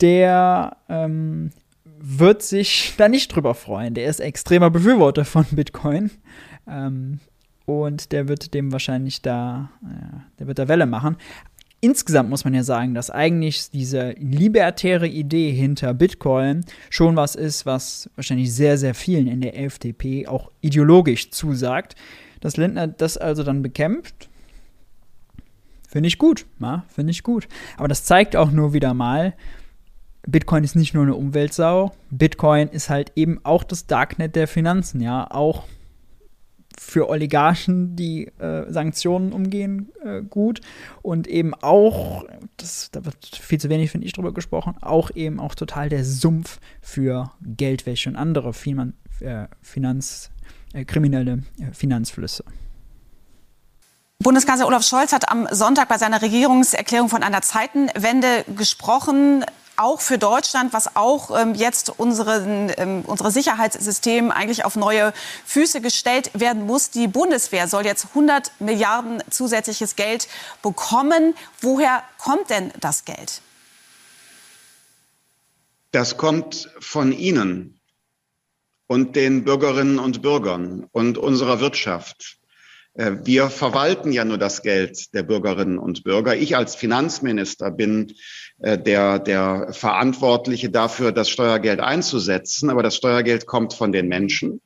der 0.00 0.76
ähm, 0.88 1.50
wird 1.98 2.42
sich 2.42 2.94
da 2.98 3.08
nicht 3.08 3.34
drüber 3.34 3.54
freuen. 3.54 3.94
Der 3.94 4.06
ist 4.06 4.20
extremer 4.20 4.70
Befürworter 4.70 5.24
von 5.24 5.46
Bitcoin. 5.50 6.10
Ähm, 6.66 7.20
und 7.66 8.12
der 8.12 8.28
wird 8.28 8.52
dem 8.52 8.72
wahrscheinlich 8.72 9.22
da, 9.22 9.70
äh, 9.82 10.18
der 10.38 10.46
wird 10.46 10.58
da 10.58 10.68
Welle 10.68 10.86
machen. 10.86 11.16
Insgesamt 11.84 12.30
muss 12.30 12.44
man 12.44 12.54
ja 12.54 12.62
sagen, 12.62 12.94
dass 12.94 13.10
eigentlich 13.10 13.70
diese 13.70 14.12
libertäre 14.12 15.06
Idee 15.06 15.52
hinter 15.52 15.92
Bitcoin 15.92 16.64
schon 16.88 17.14
was 17.14 17.34
ist, 17.34 17.66
was 17.66 18.08
wahrscheinlich 18.16 18.54
sehr, 18.54 18.78
sehr 18.78 18.94
vielen 18.94 19.26
in 19.26 19.42
der 19.42 19.60
FDP 19.62 20.26
auch 20.26 20.50
ideologisch 20.62 21.30
zusagt. 21.30 21.94
Dass 22.40 22.56
Lindner 22.56 22.86
das 22.86 23.18
also 23.18 23.42
dann 23.42 23.60
bekämpft, 23.60 24.30
Finde 25.86 26.08
ich 26.08 26.16
gut, 26.16 26.46
ja, 26.58 26.84
finde 26.88 27.10
ich 27.10 27.22
gut. 27.22 27.46
Aber 27.76 27.86
das 27.86 28.04
zeigt 28.04 28.34
auch 28.34 28.50
nur 28.50 28.72
wieder 28.72 28.94
mal, 28.94 29.34
Bitcoin 30.26 30.64
ist 30.64 30.74
nicht 30.74 30.94
nur 30.94 31.02
eine 31.02 31.14
Umweltsau, 31.14 31.92
Bitcoin 32.10 32.68
ist 32.68 32.88
halt 32.88 33.12
eben 33.14 33.40
auch 33.44 33.62
das 33.62 33.86
Darknet 33.86 34.36
der 34.36 34.48
Finanzen, 34.48 35.00
ja, 35.02 35.30
auch 35.30 35.64
für 36.80 37.08
Oligarchen, 37.08 37.96
die 37.96 38.26
äh, 38.38 38.70
Sanktionen 38.70 39.32
umgehen, 39.32 39.92
äh, 40.04 40.22
gut 40.22 40.60
und 41.02 41.26
eben 41.26 41.54
auch, 41.54 42.24
das, 42.56 42.90
da 42.90 43.04
wird 43.04 43.24
viel 43.26 43.60
zu 43.60 43.68
wenig, 43.68 43.90
finde 43.90 44.06
ich, 44.06 44.12
drüber 44.12 44.32
gesprochen, 44.32 44.76
auch 44.80 45.10
eben 45.14 45.40
auch 45.40 45.54
total 45.54 45.88
der 45.88 46.04
Sumpf 46.04 46.58
für 46.80 47.32
Geldwäsche 47.42 48.10
und 48.10 48.16
andere 48.16 48.52
Finan 48.52 48.94
äh, 49.20 49.46
Finanz, 49.62 50.30
äh, 50.72 50.84
kriminelle 50.84 51.42
äh, 51.60 51.72
Finanzflüsse. 51.72 52.44
Bundeskanzler 54.18 54.66
Olaf 54.66 54.84
Scholz 54.84 55.12
hat 55.12 55.30
am 55.30 55.46
Sonntag 55.50 55.88
bei 55.88 55.98
seiner 55.98 56.22
Regierungserklärung 56.22 57.08
von 57.08 57.22
einer 57.22 57.42
Zeitenwende 57.42 58.44
gesprochen 58.56 59.44
auch 59.76 60.00
für 60.00 60.18
Deutschland, 60.18 60.72
was 60.72 60.96
auch 60.96 61.36
ähm, 61.38 61.54
jetzt 61.54 61.90
unseren, 61.98 62.72
ähm, 62.76 63.02
unsere 63.06 63.30
Sicherheitssystem 63.30 64.30
eigentlich 64.30 64.64
auf 64.64 64.76
neue 64.76 65.12
Füße 65.44 65.80
gestellt 65.80 66.30
werden 66.34 66.66
muss. 66.66 66.90
Die 66.90 67.08
Bundeswehr 67.08 67.68
soll 67.68 67.84
jetzt 67.84 68.08
100 68.10 68.52
Milliarden 68.60 69.22
zusätzliches 69.30 69.96
Geld 69.96 70.28
bekommen. 70.62 71.34
Woher 71.60 72.02
kommt 72.18 72.50
denn 72.50 72.72
das 72.80 73.04
Geld? 73.04 73.40
Das 75.90 76.16
kommt 76.16 76.70
von 76.80 77.12
Ihnen 77.12 77.80
und 78.86 79.16
den 79.16 79.44
Bürgerinnen 79.44 79.98
und 79.98 80.22
Bürgern 80.22 80.88
und 80.92 81.18
unserer 81.18 81.60
Wirtschaft. 81.60 82.38
Äh, 82.94 83.12
wir 83.24 83.50
verwalten 83.50 84.12
ja 84.12 84.24
nur 84.24 84.38
das 84.38 84.62
Geld 84.62 85.14
der 85.14 85.22
Bürgerinnen 85.22 85.78
und 85.78 86.04
Bürger. 86.04 86.36
Ich 86.36 86.56
als 86.56 86.74
Finanzminister 86.74 87.70
bin 87.70 88.14
äh, 88.60 88.78
der, 88.78 89.18
der 89.18 89.72
Verantwortliche 89.72 90.70
dafür, 90.70 91.12
das 91.12 91.28
Steuergeld 91.28 91.80
einzusetzen. 91.80 92.70
Aber 92.70 92.82
das 92.82 92.96
Steuergeld 92.96 93.46
kommt 93.46 93.74
von 93.74 93.92
den 93.92 94.08
Menschen. 94.08 94.60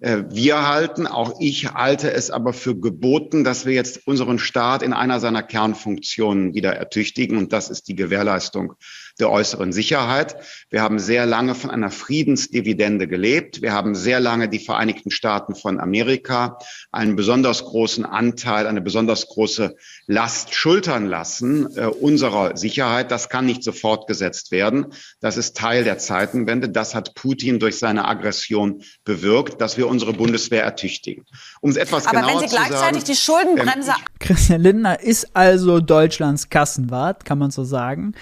Äh, 0.00 0.24
wir 0.30 0.68
halten, 0.68 1.06
auch 1.06 1.40
ich 1.40 1.72
halte 1.72 2.12
es 2.12 2.30
aber 2.30 2.52
für 2.52 2.78
geboten, 2.78 3.44
dass 3.44 3.66
wir 3.66 3.74
jetzt 3.74 4.06
unseren 4.06 4.38
Staat 4.38 4.82
in 4.82 4.92
einer 4.92 5.20
seiner 5.20 5.42
Kernfunktionen 5.42 6.54
wieder 6.54 6.74
ertüchtigen. 6.74 7.36
Und 7.36 7.52
das 7.52 7.70
ist 7.70 7.88
die 7.88 7.96
Gewährleistung 7.96 8.74
der 9.20 9.30
äußeren 9.30 9.72
Sicherheit. 9.72 10.36
Wir 10.70 10.82
haben 10.82 10.98
sehr 10.98 11.26
lange 11.26 11.54
von 11.54 11.70
einer 11.70 11.90
Friedensdividende 11.90 13.06
gelebt. 13.06 13.62
Wir 13.62 13.72
haben 13.72 13.94
sehr 13.94 14.20
lange 14.20 14.48
die 14.48 14.58
Vereinigten 14.58 15.10
Staaten 15.10 15.54
von 15.54 15.78
Amerika 15.78 16.58
einen 16.90 17.16
besonders 17.16 17.64
großen 17.64 18.04
Anteil, 18.04 18.66
eine 18.66 18.80
besonders 18.80 19.28
große 19.28 19.76
Last 20.06 20.54
schultern 20.54 21.06
lassen 21.06 21.68
äh, 21.76 21.86
unserer 21.86 22.56
Sicherheit. 22.56 23.10
Das 23.10 23.28
kann 23.28 23.46
nicht 23.46 23.62
sofort 23.62 24.06
gesetzt 24.06 24.50
werden. 24.50 24.86
Das 25.20 25.36
ist 25.36 25.56
Teil 25.56 25.84
der 25.84 25.98
Zeitenwende. 25.98 26.68
Das 26.68 26.94
hat 26.94 27.14
Putin 27.14 27.58
durch 27.58 27.78
seine 27.78 28.08
Aggression 28.08 28.82
bewirkt, 29.04 29.60
dass 29.60 29.76
wir 29.76 29.88
unsere 29.88 30.12
Bundeswehr 30.12 30.64
ertüchtigen. 30.64 31.26
Um 31.60 31.70
es 31.70 31.76
etwas 31.76 32.06
Aber 32.06 32.20
genauer 32.20 32.42
wenn 32.42 32.48
Sie 32.48 32.54
gleichzeitig 32.56 33.04
die 33.04 33.16
Schuldenbremse. 33.16 33.90
Ähm, 33.90 34.04
Christian 34.18 34.62
Lindner 34.62 35.00
ist 35.00 35.28
also 35.34 35.80
Deutschlands 35.80 36.48
Kassenwart, 36.48 37.24
kann 37.24 37.38
man 37.38 37.50
so 37.50 37.64
sagen 37.64 38.14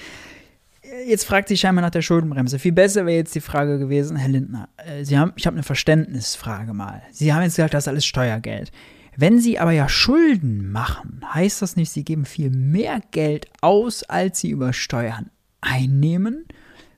jetzt 1.07 1.25
fragt 1.25 1.49
sie 1.49 1.57
scheinbar 1.57 1.83
nach 1.83 1.91
der 1.91 2.03
Schuldenbremse. 2.03 2.59
Viel 2.59 2.73
besser 2.73 3.07
wäre 3.07 3.17
jetzt 3.17 3.35
die 3.35 3.41
Frage 3.41 3.79
gewesen, 3.79 4.17
Herr 4.17 4.29
Lindner, 4.29 4.69
äh, 4.77 5.05
Sie 5.05 5.19
haben, 5.19 5.33
ich 5.37 5.47
habe 5.47 5.55
eine 5.55 5.63
Verständnisfrage 5.63 6.73
mal. 6.73 7.03
Sie 7.13 7.33
haben 7.33 7.43
jetzt 7.43 7.57
gesagt, 7.57 7.75
das 7.75 7.85
ist 7.85 7.89
alles 7.89 8.07
Steuergeld. 8.07 8.71
Wenn 9.17 9.41
Sie 9.41 9.59
aber 9.59 9.73
ja 9.73 9.89
Schulden 9.89 10.71
machen, 10.71 11.25
heißt 11.35 11.63
das 11.63 11.77
nicht, 11.77 11.91
Sie 11.91 12.05
geben 12.05 12.25
viel 12.25 12.51
mehr 12.51 13.01
Geld 13.11 13.47
aus, 13.61 14.05
als 14.05 14.41
Sie 14.41 14.51
über 14.51 14.73
Steuern 14.73 15.31
einnehmen? 15.61 16.47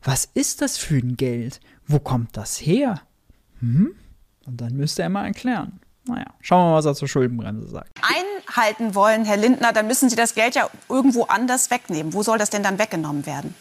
Was 0.02 0.26
ist 0.26 0.60
das 0.60 0.76
für 0.76 0.96
ein 0.96 1.16
Geld? 1.16 1.60
Wo 1.86 1.98
kommt 1.98 2.36
das 2.36 2.58
her? 2.60 3.00
Hm? 3.60 3.94
Und 4.46 4.60
dann 4.60 4.74
müsste 4.74 5.02
er 5.02 5.08
mal 5.08 5.26
erklären. 5.26 5.80
Naja, 6.04 6.26
schauen 6.40 6.66
wir 6.66 6.70
mal, 6.70 6.76
was 6.76 6.86
er 6.86 6.94
zur 6.94 7.08
Schuldenbremse 7.08 7.68
sagt. 7.68 7.90
Einhalten 8.02 8.94
wollen, 8.94 9.24
Herr 9.24 9.36
Lindner, 9.36 9.72
dann 9.72 9.86
müssen 9.86 10.10
Sie 10.10 10.16
das 10.16 10.34
Geld 10.34 10.54
ja 10.54 10.68
irgendwo 10.88 11.24
anders 11.24 11.70
wegnehmen. 11.70 12.12
Wo 12.12 12.22
soll 12.22 12.38
das 12.38 12.50
denn 12.50 12.62
dann 12.62 12.78
weggenommen 12.78 13.26
werden? 13.26 13.54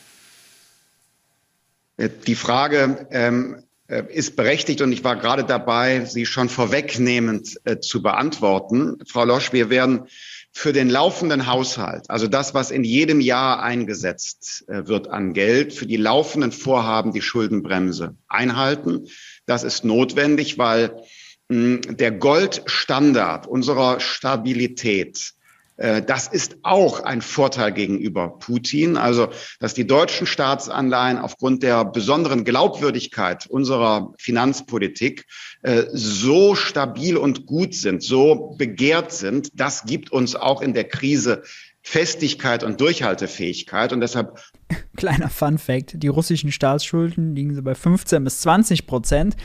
Äh, 2.00 2.10
die 2.26 2.36
Frage 2.36 3.08
ähm, 3.12 3.64
äh, 3.88 4.04
ist 4.12 4.36
berechtigt 4.36 4.82
und 4.82 4.92
ich 4.92 5.04
war 5.04 5.18
gerade 5.18 5.44
dabei, 5.44 6.06
sie 6.06 6.26
schon 6.26 6.50
vorwegnehmend 6.50 7.60
äh, 7.66 7.80
zu 7.80 8.02
beantworten. 8.02 8.98
Frau 9.06 9.26
Losch, 9.26 9.54
wir 9.54 9.70
werden 9.70 10.04
für 10.52 10.74
den 10.74 10.90
laufenden 10.90 11.46
Haushalt, 11.46 12.10
also 12.10 12.28
das, 12.28 12.56
was 12.56 12.72
in 12.72 12.84
jedem 12.84 13.22
Jahr 13.22 13.62
eingesetzt 13.62 14.66
äh, 14.68 14.88
wird 14.88 15.08
an 15.08 15.34
Geld, 15.34 15.74
für 15.74 15.86
die 15.86 15.98
laufenden 15.98 16.52
Vorhaben 16.52 17.14
die 17.14 17.22
Schuldenbremse 17.22 18.16
einhalten. 18.28 19.08
Das 19.46 19.64
ist 19.64 19.86
notwendig, 19.86 20.58
weil 20.58 21.04
mh, 21.50 21.82
der 21.92 22.12
Goldstandard 22.12 23.46
unserer 23.46 24.00
Stabilität 24.00 25.34
das 25.80 26.28
ist 26.28 26.58
auch 26.64 27.04
ein 27.04 27.22
Vorteil 27.22 27.72
gegenüber 27.72 28.38
Putin. 28.38 28.98
Also, 28.98 29.30
dass 29.60 29.74
die 29.74 29.88
deutschen 29.88 30.28
Staatsanleihen 30.28 31.18
aufgrund 31.18 31.64
der 31.64 31.86
besonderen 31.86 32.44
Glaubwürdigkeit 32.44 33.48
unserer 33.48 34.14
Finanzpolitik 34.18 35.26
äh, 35.62 35.84
so 35.92 36.56
stabil 36.56 37.16
und 37.18 37.46
gut 37.46 37.74
sind, 37.74 38.04
so 38.04 38.56
begehrt 38.58 39.12
sind, 39.12 39.50
das 39.54 39.86
gibt 39.86 40.12
uns 40.12 40.36
auch 40.36 40.62
in 40.62 40.74
der 40.74 40.86
Krise 40.86 41.44
Festigkeit 41.82 42.64
und 42.64 42.82
Durchhaltefähigkeit 42.82 43.94
und 43.94 44.02
deshalb. 44.02 44.40
Kleiner 44.98 45.30
Fun 45.30 45.58
Fact: 45.58 45.94
Die 46.04 46.08
russischen 46.08 46.52
Staatsschulden 46.52 47.36
liegen 47.36 47.56
so 47.56 47.62
bei 47.62 47.74
15 47.74 48.24
bis 48.24 48.42
20 48.42 48.86
Prozent. 48.86 49.36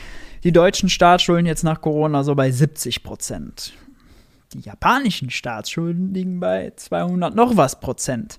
Die 0.43 0.51
deutschen 0.51 0.89
Staatsschulden 0.89 1.45
jetzt 1.45 1.63
nach 1.63 1.81
Corona 1.81 2.23
so 2.23 2.35
bei 2.35 2.51
70 2.51 3.03
Prozent. 3.03 3.73
Die 4.53 4.59
japanischen 4.59 5.29
Staatsschulden 5.29 6.13
liegen 6.13 6.39
bei 6.39 6.71
200 6.75 7.35
noch 7.35 7.57
was 7.57 7.79
Prozent. 7.79 8.37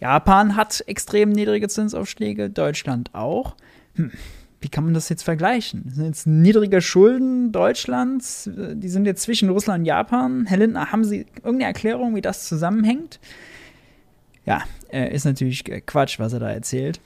Japan 0.00 0.56
hat 0.56 0.82
extrem 0.86 1.30
niedrige 1.30 1.68
Zinsaufschläge, 1.68 2.50
Deutschland 2.50 3.14
auch. 3.14 3.56
Hm, 3.94 4.12
wie 4.60 4.68
kann 4.68 4.84
man 4.84 4.94
das 4.94 5.08
jetzt 5.08 5.22
vergleichen? 5.22 5.84
Das 5.86 5.94
sind 5.94 6.06
jetzt 6.06 6.26
niedrige 6.26 6.80
Schulden 6.80 7.52
Deutschlands, 7.52 8.50
die 8.54 8.88
sind 8.88 9.06
jetzt 9.06 9.22
zwischen 9.22 9.48
Russland 9.48 9.80
und 9.80 9.86
Japan. 9.86 10.46
Herr 10.46 10.58
Lindner, 10.58 10.92
haben 10.92 11.04
Sie 11.04 11.26
irgendeine 11.36 11.64
Erklärung, 11.64 12.14
wie 12.14 12.22
das 12.22 12.48
zusammenhängt? 12.48 13.20
Ja, 14.44 14.62
äh, 14.90 15.14
ist 15.14 15.24
natürlich 15.24 15.64
Quatsch, 15.86 16.18
was 16.18 16.32
er 16.32 16.40
da 16.40 16.50
erzählt. 16.50 17.00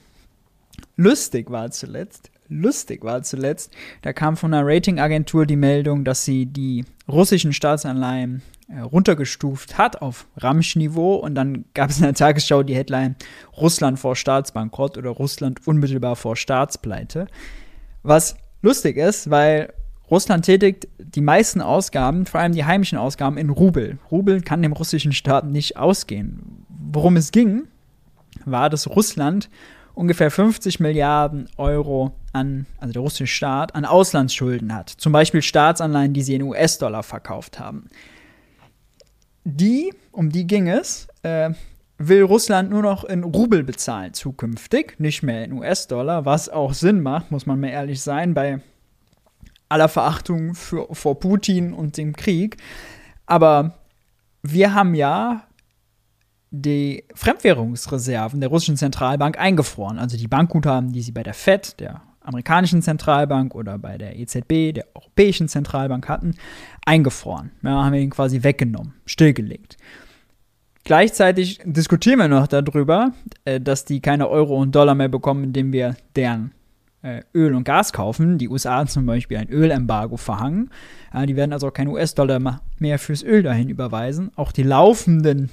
Lustig 0.97 1.51
war 1.51 1.71
zuletzt, 1.71 2.31
lustig 2.49 3.05
war 3.05 3.23
zuletzt, 3.23 3.73
da 4.03 4.13
kam 4.13 4.37
von 4.37 4.55
einer 4.55 4.67
Ratingagentur 4.67 5.47
die 5.47 5.57
Meldung, 5.57 6.05
dass 6.05 6.25
sie 6.25 6.47
die 6.47 6.85
russischen 7.13 7.53
Staatsanleihen 7.53 8.43
äh, 8.69 8.81
runtergestuft 8.81 9.79
hat 9.79 10.01
auf 10.01 10.27
Ramsch-Niveau 10.37 11.17
und 11.17 11.35
dann 11.35 11.65
gab 11.75 11.91
es 11.91 11.99
in 11.99 12.05
der 12.05 12.15
Tagesschau 12.15 12.63
die 12.63 12.75
Headline 12.75 13.17
Russland 13.57 13.99
vor 13.99 14.17
Staatsbankrott 14.17 14.97
oder 14.97 15.11
Russland 15.11 15.67
unmittelbar 15.67 16.17
vor 16.17 16.37
Staatspleite. 16.37 17.27
Was 18.03 18.37
lustig 18.63 18.97
ist, 18.97 19.31
weil 19.31 19.73
Russland 20.11 20.45
tätigt 20.45 20.89
die 20.99 21.21
meisten 21.21 21.61
Ausgaben, 21.61 22.27
vor 22.27 22.41
allem 22.41 22.53
die 22.53 22.65
heimischen 22.65 22.99
Ausgaben, 22.99 23.39
in 23.39 23.51
Rubel. 23.51 23.99
Rubel 24.11 24.41
kann 24.41 24.63
dem 24.63 24.73
russischen 24.73 25.13
Staat 25.13 25.47
nicht 25.47 25.77
ausgehen. 25.77 26.67
Worum 26.69 27.17
es 27.17 27.31
ging, 27.31 27.69
war, 28.45 28.71
dass 28.71 28.89
Russland 28.89 29.49
ungefähr 29.95 30.31
50 30.31 30.81
Milliarden 30.81 31.49
Euro 31.57 32.13
an, 32.33 32.67
also 32.79 32.93
der 32.93 33.03
russische 33.03 33.35
Staat, 33.35 33.75
an 33.75 33.85
Auslandsschulden 33.85 34.75
hat. 34.75 34.91
Zum 34.91 35.13
Beispiel 35.13 35.43
Staatsanleihen, 35.43 36.13
die 36.13 36.23
sie 36.23 36.35
in 36.35 36.43
US-Dollar 36.43 37.03
verkauft 37.03 37.59
haben. 37.59 37.89
Die, 39.45 39.93
um 40.13 40.31
die 40.31 40.47
ging 40.47 40.69
es, 40.69 41.09
äh, 41.23 41.51
will 41.99 42.23
Russland 42.23 42.71
nur 42.71 42.83
noch 42.83 43.05
in 43.05 43.25
Rubel 43.25 43.63
bezahlen 43.63 44.15
zukünftig, 44.15 44.99
nicht 44.99 45.23
mehr 45.23 45.45
in 45.45 45.53
US-Dollar, 45.53 46.25
was 46.25 46.49
auch 46.49 46.73
Sinn 46.73 47.03
macht, 47.03 47.31
muss 47.31 47.47
man 47.47 47.61
mir 47.61 47.71
ehrlich 47.71 48.01
sein, 48.01 48.33
bei 48.33 48.61
aller 49.69 49.89
Verachtung 49.89 50.55
für, 50.55 50.87
vor 50.93 51.21
Putin 51.21 51.73
und 51.73 51.97
dem 51.97 52.17
Krieg. 52.17 52.57
Aber 53.27 53.79
wir 54.43 54.75
haben 54.75 54.95
ja 54.95 55.45
die 56.51 57.05
Fremdwährungsreserven 57.15 58.41
der 58.41 58.49
russischen 58.49 58.77
Zentralbank 58.77 59.39
eingefroren. 59.39 59.99
Also 59.99 60.17
die 60.17 60.29
Bankguthaben, 60.29 60.93
die 60.93 61.03
sie 61.03 61.13
bei 61.13 61.23
der 61.23 61.35
Fed, 61.35 61.79
der 61.81 62.03
amerikanischen 62.23 62.83
Zentralbank 62.83 63.55
oder 63.55 63.79
bei 63.79 63.99
der 63.99 64.19
EZB, 64.19 64.75
der 64.75 64.87
europäischen 64.95 65.49
Zentralbank 65.49 66.09
hatten, 66.09 66.35
eingefroren. 66.85 67.53
Ja, 67.63 67.85
haben 67.85 67.93
wir 67.93 68.01
ihn 68.01 68.11
quasi 68.11 68.43
weggenommen, 68.43 68.95
stillgelegt. 69.07 69.77
Gleichzeitig 70.85 71.61
diskutieren 71.65 72.19
wir 72.19 72.29
noch 72.29 72.47
darüber, 72.47 73.13
äh, 73.45 73.61
dass 73.61 73.85
die 73.85 74.01
keine 74.01 74.29
Euro 74.29 74.57
und 74.57 74.75
Dollar 74.75 74.95
mehr 74.95 75.09
bekommen, 75.09 75.45
indem 75.45 75.73
wir 75.73 75.97
deren 76.17 76.53
äh, 77.03 77.23
Öl 77.35 77.55
und 77.55 77.65
Gas 77.65 77.93
kaufen. 77.93 78.39
Die 78.39 78.49
USA 78.49 78.87
zum 78.87 79.07
Beispiel 79.07 79.37
ein 79.37 79.49
Ölembargo 79.49 80.17
verhangen. 80.17 80.71
Die 81.27 81.35
werden 81.35 81.53
also 81.53 81.73
keine 81.73 81.91
US-Dollar 81.91 82.61
mehr 82.79 82.99
fürs 83.01 83.25
Öl 83.25 83.43
dahin 83.43 83.69
überweisen. 83.69 84.31
Auch 84.37 84.53
die 84.53 84.63
laufenden 84.63 85.51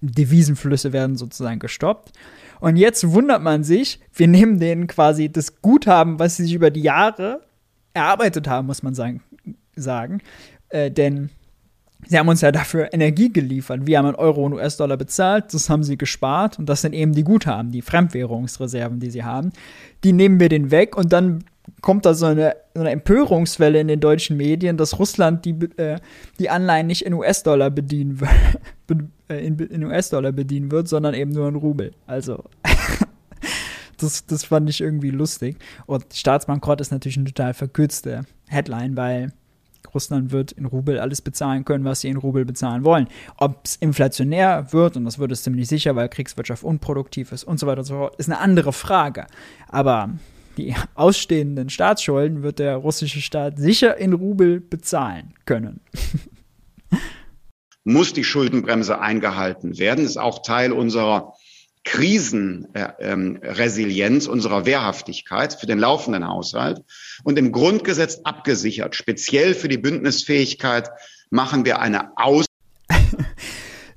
Devisenflüsse 0.00 0.92
werden 0.92 1.16
sozusagen 1.16 1.58
gestoppt. 1.58 2.12
Und 2.60 2.76
jetzt 2.76 3.10
wundert 3.10 3.42
man 3.42 3.64
sich, 3.64 4.00
wir 4.14 4.28
nehmen 4.28 4.58
denen 4.58 4.86
quasi 4.86 5.30
das 5.30 5.60
Guthaben, 5.60 6.18
was 6.18 6.36
sie 6.36 6.44
sich 6.44 6.54
über 6.54 6.70
die 6.70 6.82
Jahre 6.82 7.42
erarbeitet 7.94 8.48
haben, 8.48 8.66
muss 8.66 8.82
man 8.82 8.94
sagen. 8.94 9.22
sagen. 9.74 10.20
Äh, 10.68 10.90
denn 10.90 11.30
sie 12.06 12.18
haben 12.18 12.28
uns 12.28 12.40
ja 12.40 12.52
dafür 12.52 12.92
Energie 12.92 13.32
geliefert. 13.32 13.86
Wir 13.86 13.98
haben 13.98 14.06
einen 14.06 14.16
Euro 14.16 14.44
und 14.44 14.54
US-Dollar 14.54 14.96
bezahlt, 14.96 15.52
das 15.52 15.70
haben 15.70 15.82
sie 15.82 15.96
gespart 15.96 16.58
und 16.58 16.68
das 16.68 16.82
sind 16.82 16.92
eben 16.92 17.12
die 17.12 17.24
Guthaben, 17.24 17.70
die 17.70 17.82
Fremdwährungsreserven, 17.82 19.00
die 19.00 19.10
sie 19.10 19.24
haben. 19.24 19.52
Die 20.04 20.12
nehmen 20.12 20.40
wir 20.40 20.48
den 20.48 20.70
weg 20.70 20.96
und 20.96 21.12
dann 21.12 21.44
kommt 21.80 22.06
da 22.06 22.14
so 22.14 22.26
eine, 22.26 22.56
so 22.74 22.80
eine 22.80 22.90
Empörungswelle 22.90 23.80
in 23.80 23.88
den 23.88 24.00
deutschen 24.00 24.36
Medien, 24.36 24.76
dass 24.76 24.98
Russland 24.98 25.44
die, 25.44 25.52
äh, 25.76 25.98
die 26.38 26.50
Anleihen 26.50 26.86
nicht 26.86 27.04
in 27.04 27.12
US-Dollar 27.14 27.70
bedienen 27.70 28.20
äh, 29.28 29.46
in, 29.46 29.58
in 29.58 29.84
US-Dollar 29.84 30.32
bedienen 30.32 30.70
wird, 30.70 30.88
sondern 30.88 31.14
eben 31.14 31.32
nur 31.32 31.48
in 31.48 31.56
Rubel. 31.56 31.92
Also, 32.06 32.44
das, 33.98 34.26
das 34.26 34.44
fand 34.44 34.68
ich 34.70 34.80
irgendwie 34.80 35.10
lustig. 35.10 35.56
Und 35.86 36.04
Staatsbankrott 36.12 36.80
ist 36.80 36.92
natürlich 36.92 37.18
eine 37.18 37.26
total 37.26 37.54
verkürzte 37.54 38.22
Headline, 38.48 38.96
weil 38.96 39.32
Russland 39.94 40.30
wird 40.30 40.52
in 40.52 40.66
Rubel 40.66 40.98
alles 40.98 41.22
bezahlen 41.22 41.64
können, 41.64 41.84
was 41.84 42.02
sie 42.02 42.08
in 42.08 42.16
Rubel 42.16 42.44
bezahlen 42.44 42.84
wollen. 42.84 43.08
Ob 43.38 43.64
es 43.64 43.76
inflationär 43.76 44.72
wird, 44.72 44.96
und 44.96 45.04
das 45.04 45.18
wird 45.18 45.32
es 45.32 45.42
ziemlich 45.42 45.68
sicher, 45.68 45.96
weil 45.96 46.08
Kriegswirtschaft 46.08 46.64
unproduktiv 46.64 47.32
ist 47.32 47.44
und 47.44 47.58
so 47.58 47.66
weiter 47.66 47.78
und 47.78 47.86
so 47.86 47.94
fort, 47.94 48.16
ist 48.16 48.28
eine 48.28 48.38
andere 48.38 48.72
Frage. 48.72 49.26
Aber 49.68 50.10
die 50.56 50.74
ausstehenden 50.94 51.70
Staatsschulden 51.70 52.42
wird 52.42 52.58
der 52.58 52.76
russische 52.76 53.20
Staat 53.20 53.58
sicher 53.58 53.96
in 53.96 54.12
Rubel 54.12 54.60
bezahlen 54.60 55.34
können. 55.44 55.80
Muss 57.84 58.12
die 58.12 58.24
Schuldenbremse 58.24 59.00
eingehalten 59.00 59.78
werden, 59.78 60.04
ist 60.04 60.16
auch 60.16 60.42
Teil 60.42 60.72
unserer 60.72 61.34
Krisenresilienz, 61.84 64.24
äh, 64.24 64.28
ähm, 64.28 64.32
unserer 64.32 64.66
Wehrhaftigkeit 64.66 65.54
für 65.54 65.66
den 65.66 65.78
laufenden 65.78 66.26
Haushalt. 66.26 66.82
Und 67.22 67.38
im 67.38 67.52
Grundgesetz 67.52 68.22
abgesichert, 68.24 68.96
speziell 68.96 69.54
für 69.54 69.68
die 69.68 69.78
Bündnisfähigkeit, 69.78 70.90
machen 71.30 71.64
wir 71.64 71.78
eine 71.78 72.16
Aus 72.16 72.46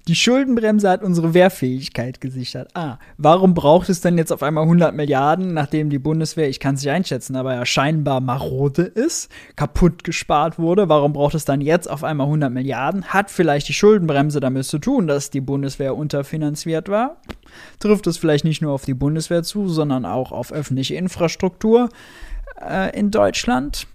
Die 0.10 0.16
Schuldenbremse 0.16 0.90
hat 0.90 1.04
unsere 1.04 1.36
Wehrfähigkeit 1.36 2.20
gesichert. 2.20 2.72
Ah, 2.74 2.98
warum 3.20 3.54
braucht 3.54 3.90
es 3.90 4.02
denn 4.02 4.18
jetzt 4.18 4.32
auf 4.32 4.42
einmal 4.42 4.64
100 4.64 4.96
Milliarden, 4.96 5.54
nachdem 5.54 5.92
die 5.92 6.00
Bundeswehr, 6.00 6.50
ich 6.50 6.60
kann 6.60 6.74
es 6.74 6.82
nicht 6.82 6.92
einschätzen, 6.92 7.36
aber 7.36 7.54
ja 7.54 7.64
scheinbar 7.64 8.20
marode 8.20 8.82
ist, 8.82 9.30
kaputt 9.56 10.04
gespart 10.04 10.58
wurde? 10.58 10.90
Warum 10.90 11.14
braucht 11.14 11.36
es 11.36 11.46
dann 11.46 11.62
jetzt 11.62 11.88
auf 11.88 12.04
einmal 12.04 12.26
100 12.26 12.52
Milliarden? 12.52 13.06
Hat 13.06 13.30
vielleicht 13.30 13.68
die 13.68 13.74
Schuldenbremse 13.74 14.40
damit 14.40 14.66
zu 14.66 14.80
tun, 14.80 15.06
dass 15.06 15.30
die 15.30 15.42
Bundeswehr 15.42 15.96
unterfinanziert 15.96 16.90
war? 16.90 17.18
Trifft 17.80 18.08
es 18.08 18.18
vielleicht 18.18 18.46
nicht 18.46 18.64
nur 18.64 18.74
auf 18.74 18.86
die 18.86 18.96
Bundeswehr 18.96 19.44
zu, 19.44 19.70
sondern 19.70 20.06
auch 20.06 20.32
auf 20.32 20.52
öffentliche 20.52 20.96
Infrastruktur 20.96 21.90
äh, 22.68 22.98
in 22.98 23.12
Deutschland? 23.12 23.86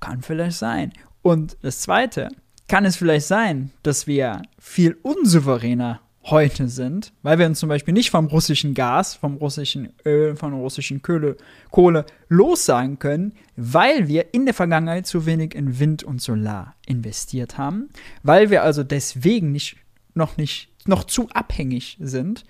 Kann 0.00 0.22
vielleicht 0.22 0.56
sein. 0.56 0.94
Und 1.20 1.58
das 1.60 1.80
Zweite, 1.80 2.28
kann 2.70 2.84
es 2.84 2.94
vielleicht 2.94 3.26
sein, 3.26 3.72
dass 3.82 4.06
wir 4.06 4.42
viel 4.60 4.96
unsouveräner 5.02 6.00
heute 6.26 6.68
sind, 6.68 7.12
weil 7.24 7.36
wir 7.40 7.46
uns 7.46 7.58
zum 7.58 7.68
Beispiel 7.68 7.92
nicht 7.92 8.10
vom 8.10 8.26
russischen 8.26 8.74
Gas, 8.74 9.16
vom 9.16 9.38
russischen 9.38 9.92
Öl, 10.06 10.36
von 10.36 10.52
russischen 10.52 11.02
Kohle, 11.02 11.36
Kohle 11.72 12.06
lossagen 12.28 13.00
können, 13.00 13.32
weil 13.56 14.06
wir 14.06 14.32
in 14.34 14.44
der 14.44 14.54
Vergangenheit 14.54 15.08
zu 15.08 15.26
wenig 15.26 15.56
in 15.56 15.80
Wind 15.80 16.04
und 16.04 16.22
Solar 16.22 16.76
investiert 16.86 17.58
haben, 17.58 17.88
weil 18.22 18.50
wir 18.50 18.62
also 18.62 18.84
deswegen 18.84 19.50
nicht, 19.50 19.76
noch 20.14 20.36
nicht, 20.36 20.68
noch 20.86 21.02
zu 21.02 21.28
abhängig 21.30 21.96
sind. 21.98 22.44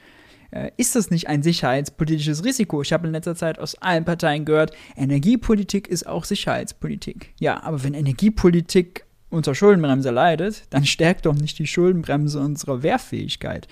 Äh, 0.51 0.73
ist 0.77 0.97
das 0.97 1.11
nicht 1.11 1.29
ein 1.29 1.43
sicherheitspolitisches 1.43 2.45
Risiko? 2.45 2.83
Ich 2.83 2.93
habe 2.93 3.07
in 3.07 3.15
letzter 3.15 3.37
Zeit 3.37 3.59
aus 3.59 3.75
allen 3.77 4.05
Parteien 4.05 4.45
gehört, 4.45 4.73
Energiepolitik 4.97 5.89
ist 5.89 6.07
auch 6.07 6.27
Sicherheitspolitik. 6.27 7.33
Ja, 7.41 7.63
aber 7.63 7.85
wenn 7.85 7.95
Energiepolitik 7.95 9.07
unter 9.31 9.55
Schuldenbremse 9.55 10.11
leidet, 10.11 10.65
dann 10.71 10.85
stärkt 10.85 11.27
doch 11.27 11.35
nicht 11.35 11.59
die 11.59 11.67
Schuldenbremse 11.67 12.41
unsere 12.41 12.83
Wehrfähigkeit. 12.83 13.69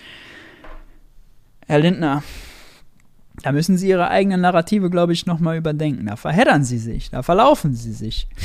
Herr 1.66 1.80
Lindner, 1.80 2.22
da 3.42 3.52
müssen 3.52 3.76
Sie 3.76 3.88
Ihre 3.88 4.08
eigene 4.08 4.38
Narrative, 4.38 4.90
glaube 4.90 5.12
ich, 5.12 5.26
nochmal 5.26 5.56
überdenken. 5.56 6.06
Da 6.06 6.16
verheddern 6.16 6.64
Sie 6.64 6.78
sich, 6.78 7.10
da 7.10 7.22
verlaufen 7.22 7.74
Sie 7.74 7.92
sich. 7.92 8.28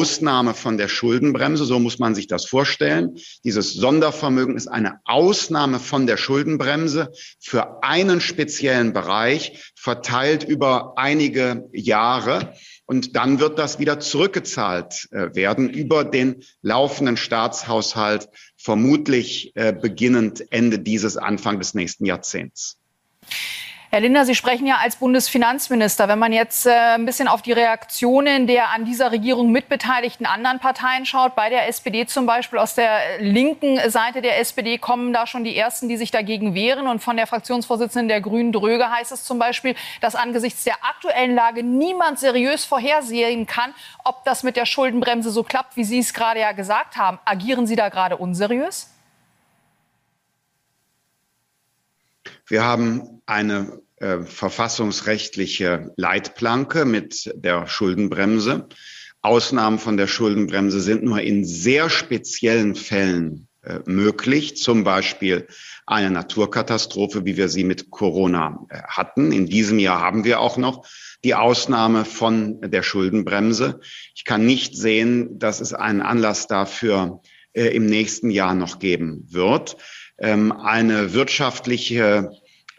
Ausnahme 0.00 0.54
von 0.54 0.76
der 0.76 0.88
Schuldenbremse, 0.88 1.64
so 1.64 1.78
muss 1.78 2.00
man 2.00 2.16
sich 2.16 2.26
das 2.26 2.46
vorstellen. 2.46 3.16
Dieses 3.44 3.74
Sondervermögen 3.74 4.56
ist 4.56 4.66
eine 4.66 5.00
Ausnahme 5.04 5.78
von 5.78 6.08
der 6.08 6.16
Schuldenbremse 6.16 7.12
für 7.40 7.82
einen 7.84 8.20
speziellen 8.20 8.92
Bereich, 8.92 9.72
verteilt 9.76 10.42
über 10.42 10.94
einige 10.96 11.68
Jahre. 11.72 12.54
Und 12.86 13.16
dann 13.16 13.40
wird 13.40 13.58
das 13.58 13.78
wieder 13.78 13.98
zurückgezahlt 13.98 15.08
äh, 15.10 15.34
werden 15.34 15.70
über 15.70 16.04
den 16.04 16.42
laufenden 16.60 17.16
Staatshaushalt, 17.16 18.28
vermutlich 18.56 19.52
äh, 19.54 19.72
beginnend 19.72 20.44
Ende 20.52 20.78
dieses, 20.78 21.16
Anfang 21.16 21.58
des 21.58 21.74
nächsten 21.74 22.04
Jahrzehnts. 22.04 22.78
Herr 23.94 24.00
Linder, 24.00 24.24
Sie 24.24 24.34
sprechen 24.34 24.66
ja 24.66 24.78
als 24.78 24.96
Bundesfinanzminister. 24.96 26.08
Wenn 26.08 26.18
man 26.18 26.32
jetzt 26.32 26.66
äh, 26.66 26.72
ein 26.72 27.06
bisschen 27.06 27.28
auf 27.28 27.42
die 27.42 27.52
Reaktionen 27.52 28.48
der 28.48 28.70
an 28.70 28.84
dieser 28.84 29.12
Regierung 29.12 29.52
mitbeteiligten 29.52 30.26
anderen 30.26 30.58
Parteien 30.58 31.06
schaut, 31.06 31.36
bei 31.36 31.48
der 31.48 31.68
SPD 31.68 32.04
zum 32.04 32.26
Beispiel, 32.26 32.58
aus 32.58 32.74
der 32.74 33.20
linken 33.20 33.78
Seite 33.88 34.20
der 34.20 34.40
SPD 34.40 34.78
kommen 34.78 35.12
da 35.12 35.28
schon 35.28 35.44
die 35.44 35.56
Ersten, 35.56 35.88
die 35.88 35.96
sich 35.96 36.10
dagegen 36.10 36.56
wehren. 36.56 36.88
Und 36.88 37.04
von 37.04 37.16
der 37.16 37.28
Fraktionsvorsitzenden 37.28 38.08
der 38.08 38.20
Grünen 38.20 38.50
Dröge 38.50 38.90
heißt 38.90 39.12
es 39.12 39.22
zum 39.22 39.38
Beispiel, 39.38 39.76
dass 40.00 40.16
angesichts 40.16 40.64
der 40.64 40.84
aktuellen 40.84 41.36
Lage 41.36 41.62
niemand 41.62 42.18
seriös 42.18 42.64
vorhersehen 42.64 43.46
kann, 43.46 43.72
ob 44.02 44.24
das 44.24 44.42
mit 44.42 44.56
der 44.56 44.66
Schuldenbremse 44.66 45.30
so 45.30 45.44
klappt, 45.44 45.76
wie 45.76 45.84
Sie 45.84 46.00
es 46.00 46.12
gerade 46.12 46.40
ja 46.40 46.50
gesagt 46.50 46.96
haben. 46.96 47.20
Agieren 47.24 47.68
Sie 47.68 47.76
da 47.76 47.90
gerade 47.90 48.16
unseriös? 48.16 48.90
Wir 52.46 52.64
haben 52.64 53.22
eine 53.26 53.83
äh, 54.04 54.22
verfassungsrechtliche 54.22 55.94
Leitplanke 55.96 56.84
mit 56.84 57.32
der 57.36 57.66
Schuldenbremse. 57.66 58.68
Ausnahmen 59.22 59.78
von 59.78 59.96
der 59.96 60.08
Schuldenbremse 60.08 60.82
sind 60.82 61.04
nur 61.04 61.22
in 61.22 61.46
sehr 61.46 61.88
speziellen 61.88 62.74
Fällen 62.74 63.48
äh, 63.62 63.78
möglich, 63.86 64.58
zum 64.58 64.84
Beispiel 64.84 65.46
eine 65.86 66.10
Naturkatastrophe, 66.10 67.24
wie 67.24 67.38
wir 67.38 67.48
sie 67.48 67.64
mit 67.64 67.90
Corona 67.90 68.66
äh, 68.68 68.82
hatten. 68.86 69.32
In 69.32 69.46
diesem 69.46 69.78
Jahr 69.78 70.02
haben 70.02 70.24
wir 70.24 70.40
auch 70.40 70.58
noch 70.58 70.86
die 71.24 71.34
Ausnahme 71.34 72.04
von 72.04 72.60
der 72.60 72.82
Schuldenbremse. 72.82 73.80
Ich 74.14 74.26
kann 74.26 74.44
nicht 74.44 74.76
sehen, 74.76 75.38
dass 75.38 75.62
es 75.62 75.72
einen 75.72 76.02
Anlass 76.02 76.46
dafür 76.46 77.22
im 77.54 77.86
nächsten 77.86 78.30
Jahr 78.30 78.54
noch 78.54 78.80
geben 78.80 79.28
wird. 79.30 79.76
Ähm, 80.18 80.52
eine 80.52 81.14
wirtschaftliche 81.14 82.30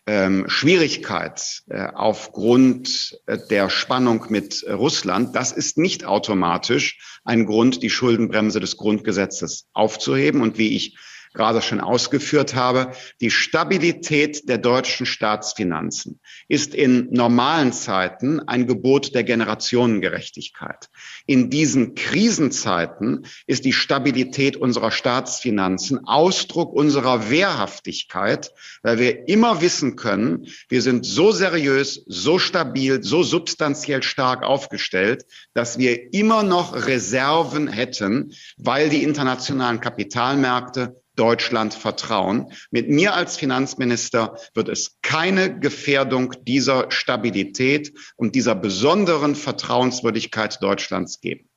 ähm, 0.07 0.45
Schwierigkeit 0.47 1.63
äh, 1.67 1.87
aufgrund 1.93 3.19
äh, 3.25 3.37
der 3.49 3.69
Spannung 3.69 4.25
mit 4.29 4.63
Russland, 4.69 5.35
das 5.35 5.51
ist 5.51 5.77
nicht 5.77 6.05
automatisch 6.05 7.19
ein 7.23 7.45
Grund, 7.45 7.81
die 7.81 7.89
Schuldenbremse 7.89 8.59
des 8.59 8.77
Grundgesetzes 8.77 9.67
aufzuheben. 9.73 10.41
Und 10.41 10.57
wie 10.57 10.75
ich 10.75 10.97
gerade 11.35 11.61
schon 11.61 11.81
ausgeführt 11.81 12.55
habe, 12.55 12.91
die 13.21 13.29
Stabilität 13.29 14.49
der 14.49 14.57
deutschen 14.57 15.05
Staatsfinanzen 15.05 16.19
ist 16.47 16.73
in 16.73 17.09
normalen 17.11 17.73
Zeiten 17.73 18.39
ein 18.39 18.67
Gebot 18.67 19.13
der 19.13 19.23
Generationengerechtigkeit. 19.23 20.89
In 21.27 21.49
diesen 21.49 21.95
Krisenzeiten 21.95 23.25
ist 23.45 23.65
die 23.65 23.73
Stabilität 23.73 24.57
unserer 24.57 24.91
Staatsfinanzen 24.91 26.05
Ausdruck 26.07 26.73
unserer 26.73 27.29
Wehrhaftigkeit, 27.29 28.51
weil 28.81 28.99
wir 28.99 29.27
immer 29.27 29.61
wissen 29.61 29.95
können, 29.95 30.47
wir 30.69 30.81
sind 30.81 31.05
so 31.05 31.31
seriös, 31.31 32.03
so 32.07 32.39
stabil, 32.39 33.03
so 33.03 33.23
substanziell 33.23 34.03
stark 34.03 34.43
aufgestellt, 34.43 35.25
dass 35.53 35.77
wir 35.77 36.13
immer 36.13 36.43
noch 36.43 36.87
Reserven 36.87 37.67
hätten, 37.67 38.33
weil 38.57 38.89
die 38.89 39.03
internationalen 39.03 39.79
Kapitalmärkte 39.79 40.95
Deutschland 41.15 41.73
vertrauen. 41.73 42.51
Mit 42.71 42.89
mir 42.89 43.13
als 43.13 43.37
Finanzminister 43.37 44.37
wird 44.53 44.69
es 44.69 44.97
keine 45.01 45.59
Gefährdung 45.59 46.33
dieser 46.45 46.91
Stabilität 46.91 47.93
und 48.15 48.35
dieser 48.35 48.55
besonderen 48.55 49.35
Vertrauenswürdigkeit 49.35 50.61
Deutschlands 50.61 51.21
geben. 51.21 51.49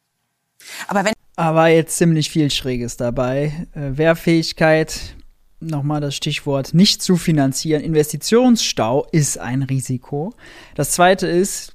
Aber 0.89 1.05
wenn 1.05 1.13
aber 1.39 1.69
jetzt 1.69 1.97
ziemlich 1.97 2.31
viel 2.31 2.51
Schräges 2.51 2.97
dabei. 2.97 3.53
Äh, 3.73 3.97
Wehrfähigkeit, 3.97 5.15
nochmal 5.61 6.01
das 6.01 6.17
Stichwort, 6.17 6.75
nicht 6.75 7.01
zu 7.01 7.17
finanzieren. 7.17 7.81
Investitionsstau 7.81 9.07
ist 9.13 9.39
ein 9.39 9.63
Risiko. 9.63 10.35
Das 10.75 10.91
zweite 10.91 11.29
ist, 11.29 11.75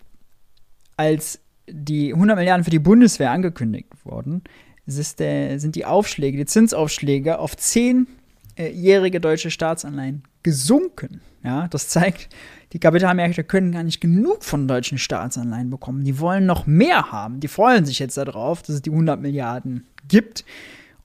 als 0.98 1.40
die 1.66 2.14
100 2.14 2.38
Milliarden 2.38 2.66
für 2.66 2.72
die 2.72 2.80
Bundeswehr 2.80 3.32
angekündigt 3.32 3.88
wurden, 4.04 4.44
der, 4.86 5.60
sind 5.60 5.76
die 5.76 5.86
Aufschläge, 5.86 6.38
die 6.38 6.46
Zinsaufschläge 6.46 7.40
auf 7.40 7.56
zehnjährige 7.58 9.20
deutsche 9.20 9.52
Staatsanleihen 9.52 10.24
gesunken. 10.44 11.22
Ja, 11.44 11.68
das 11.68 11.90
zeigt, 11.90 12.30
die 12.72 12.80
Kapitalmärkte 12.80 13.44
können 13.44 13.72
gar 13.72 13.84
nicht 13.84 14.02
genug 14.02 14.44
von 14.44 14.68
deutschen 14.68 14.98
Staatsanleihen 14.98 15.70
bekommen. 15.70 16.04
Die 16.04 16.20
wollen 16.20 16.46
noch 16.46 16.66
mehr 16.66 17.12
haben. 17.12 17.40
Die 17.40 17.48
freuen 17.48 17.86
sich 17.86 18.00
jetzt 18.00 18.18
darauf, 18.18 18.62
dass 18.62 18.76
es 18.76 18.82
die 18.82 18.92
100 18.92 19.22
Milliarden 19.22 19.86
gibt. 20.08 20.46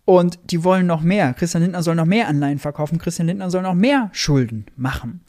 Und 0.04 0.38
die 0.50 0.64
wollen 0.64 0.86
noch 0.86 1.02
mehr. 1.02 1.34
Christian 1.34 1.62
Lindner 1.62 1.82
soll 1.82 1.94
noch 1.94 2.06
mehr 2.06 2.28
Anleihen 2.28 2.58
verkaufen. 2.58 2.98
Christian 2.98 3.26
Lindner 3.26 3.50
soll 3.50 3.62
noch 3.62 3.74
mehr 3.74 4.08
Schulden 4.12 4.64
machen. 4.76 5.20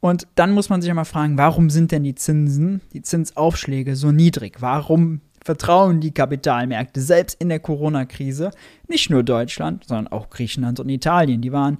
Und 0.00 0.26
dann 0.36 0.52
muss 0.52 0.70
man 0.70 0.80
sich 0.80 0.88
einmal 0.88 1.04
fragen, 1.04 1.36
warum 1.36 1.68
sind 1.68 1.92
denn 1.92 2.04
die 2.04 2.14
Zinsen, 2.14 2.80
die 2.92 3.02
Zinsaufschläge 3.02 3.96
so 3.96 4.12
niedrig? 4.12 4.56
Warum 4.60 5.20
vertrauen 5.46 6.00
die 6.00 6.12
Kapitalmärkte 6.12 7.00
selbst 7.00 7.40
in 7.40 7.48
der 7.48 7.60
Corona-Krise, 7.60 8.50
nicht 8.88 9.10
nur 9.10 9.22
Deutschland, 9.22 9.84
sondern 9.86 10.08
auch 10.08 10.28
Griechenland 10.28 10.80
und 10.80 10.88
Italien, 10.88 11.40
die 11.40 11.52
waren 11.52 11.78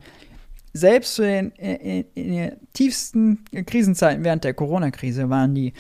selbst 0.73 1.19
in, 1.19 1.51
in, 1.53 2.05
in 2.15 2.33
den 2.33 2.53
tiefsten 2.75 3.45
Krisenzeiten 3.67 4.25
während 4.25 4.45
der 4.45 4.55
Corona-Krise 4.55 5.31
waren 5.31 5.55
die 5.55 5.73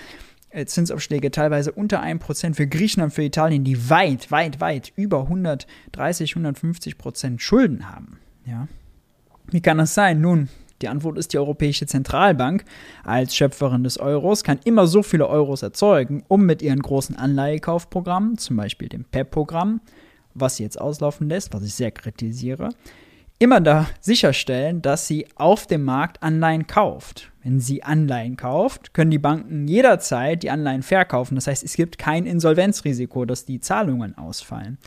äh, 0.50 0.64
Zinsaufschläge 0.64 1.30
teilweise 1.30 1.70
unter 1.70 2.02
1% 2.02 2.54
für 2.54 2.66
Griechenland, 2.66 3.12
für 3.12 3.22
Italien, 3.22 3.62
die 3.62 3.88
weit, 3.88 4.30
weit, 4.30 4.60
weit 4.60 4.92
über 4.96 5.20
130, 5.22 6.32
150% 6.32 7.38
Schulden 7.38 7.88
haben. 7.88 8.18
Ja. 8.46 8.66
Wie 9.50 9.60
kann 9.60 9.78
das 9.78 9.94
sein? 9.94 10.20
Nun, 10.20 10.48
die 10.82 10.88
Antwort 10.88 11.18
ist, 11.18 11.32
die 11.32 11.38
Europäische 11.38 11.86
Zentralbank 11.86 12.64
als 13.04 13.34
Schöpferin 13.34 13.84
des 13.84 13.98
Euros 13.98 14.44
kann 14.44 14.58
immer 14.64 14.86
so 14.86 15.02
viele 15.02 15.28
Euros 15.28 15.62
erzeugen, 15.62 16.24
um 16.28 16.44
mit 16.46 16.62
ihren 16.62 16.80
großen 16.80 17.16
Anleihekaufprogrammen, 17.16 18.38
zum 18.38 18.56
Beispiel 18.56 18.88
dem 18.88 19.04
PEP-Programm, 19.04 19.80
was 20.34 20.56
sie 20.56 20.62
jetzt 20.62 20.80
auslaufen 20.80 21.28
lässt, 21.28 21.54
was 21.54 21.62
ich 21.62 21.74
sehr 21.74 21.90
kritisiere, 21.90 22.70
immer 23.38 23.60
da 23.60 23.86
sicherstellen, 24.00 24.82
dass 24.82 25.06
sie 25.06 25.26
auf 25.34 25.66
dem 25.66 25.84
Markt 25.84 26.22
Anleihen 26.22 26.66
kauft. 26.66 27.32
Wenn 27.42 27.60
sie 27.60 27.82
Anleihen 27.82 28.36
kauft, 28.36 28.94
können 28.94 29.10
die 29.10 29.18
Banken 29.18 29.68
jederzeit 29.68 30.42
die 30.42 30.50
Anleihen 30.50 30.82
verkaufen. 30.82 31.34
Das 31.34 31.46
heißt, 31.46 31.62
es 31.62 31.74
gibt 31.74 31.98
kein 31.98 32.26
Insolvenzrisiko, 32.26 33.24
dass 33.24 33.44
die 33.44 33.60
Zahlungen 33.60 34.16
ausfallen 34.16 34.78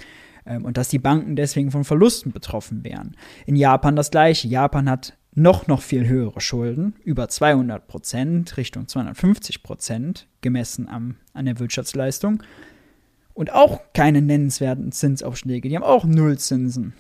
ähm, 0.46 0.66
und 0.66 0.78
dass 0.78 0.90
die 0.90 1.00
Banken 1.00 1.36
deswegen 1.36 1.72
von 1.72 1.84
Verlusten 1.84 2.32
betroffen 2.32 2.84
wären. 2.84 3.16
In 3.46 3.56
Japan 3.56 3.96
das 3.96 4.12
gleiche. 4.12 4.48
Japan 4.48 4.90
hat 4.90 5.14
noch, 5.36 5.68
noch 5.68 5.82
viel 5.82 6.08
höhere 6.08 6.42
Schulden, 6.42 6.96
über 7.04 7.28
200 7.28 7.88
Prozent, 7.88 8.58
Richtung 8.58 8.88
250 8.88 9.64
Prozent, 9.64 10.28
gemessen 10.42 10.88
am, 10.90 11.16
an 11.34 11.46
der 11.46 11.60
Wirtschaftsleistung. 11.60 12.44
Und 13.34 13.54
auch 13.54 13.82
keine 13.94 14.22
nennenswerten 14.22 14.92
Zinsaufschläge. 14.92 15.70
Die 15.70 15.76
haben 15.76 15.84
auch 15.84 16.04
Nullzinsen. 16.04 16.94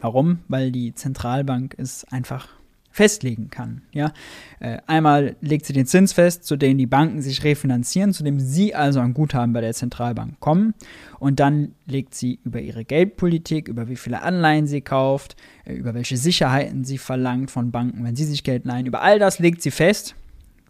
Warum? 0.00 0.40
Weil 0.46 0.70
die 0.70 0.94
Zentralbank 0.94 1.74
es 1.78 2.04
einfach 2.04 2.57
festlegen 2.90 3.50
kann. 3.50 3.82
Ja? 3.92 4.12
Äh, 4.60 4.78
einmal 4.86 5.36
legt 5.40 5.66
sie 5.66 5.72
den 5.72 5.86
Zins 5.86 6.12
fest, 6.12 6.44
zu 6.44 6.56
dem 6.56 6.78
die 6.78 6.86
Banken 6.86 7.22
sich 7.22 7.44
refinanzieren, 7.44 8.12
zu 8.12 8.24
dem 8.24 8.40
sie 8.40 8.74
also 8.74 9.00
ein 9.00 9.14
Guthaben 9.14 9.52
bei 9.52 9.60
der 9.60 9.74
Zentralbank 9.74 10.40
kommen. 10.40 10.74
Und 11.18 11.40
dann 11.40 11.74
legt 11.86 12.14
sie 12.14 12.40
über 12.44 12.60
ihre 12.60 12.84
Geldpolitik, 12.84 13.68
über 13.68 13.88
wie 13.88 13.96
viele 13.96 14.22
Anleihen 14.22 14.66
sie 14.66 14.80
kauft, 14.80 15.36
äh, 15.64 15.74
über 15.74 15.94
welche 15.94 16.16
Sicherheiten 16.16 16.84
sie 16.84 16.98
verlangt 16.98 17.50
von 17.50 17.70
Banken, 17.70 18.04
wenn 18.04 18.16
sie 18.16 18.24
sich 18.24 18.42
Geld 18.42 18.64
leihen. 18.64 18.86
Über 18.86 19.02
all 19.02 19.18
das 19.18 19.38
legt 19.38 19.62
sie 19.62 19.70
fest, 19.70 20.14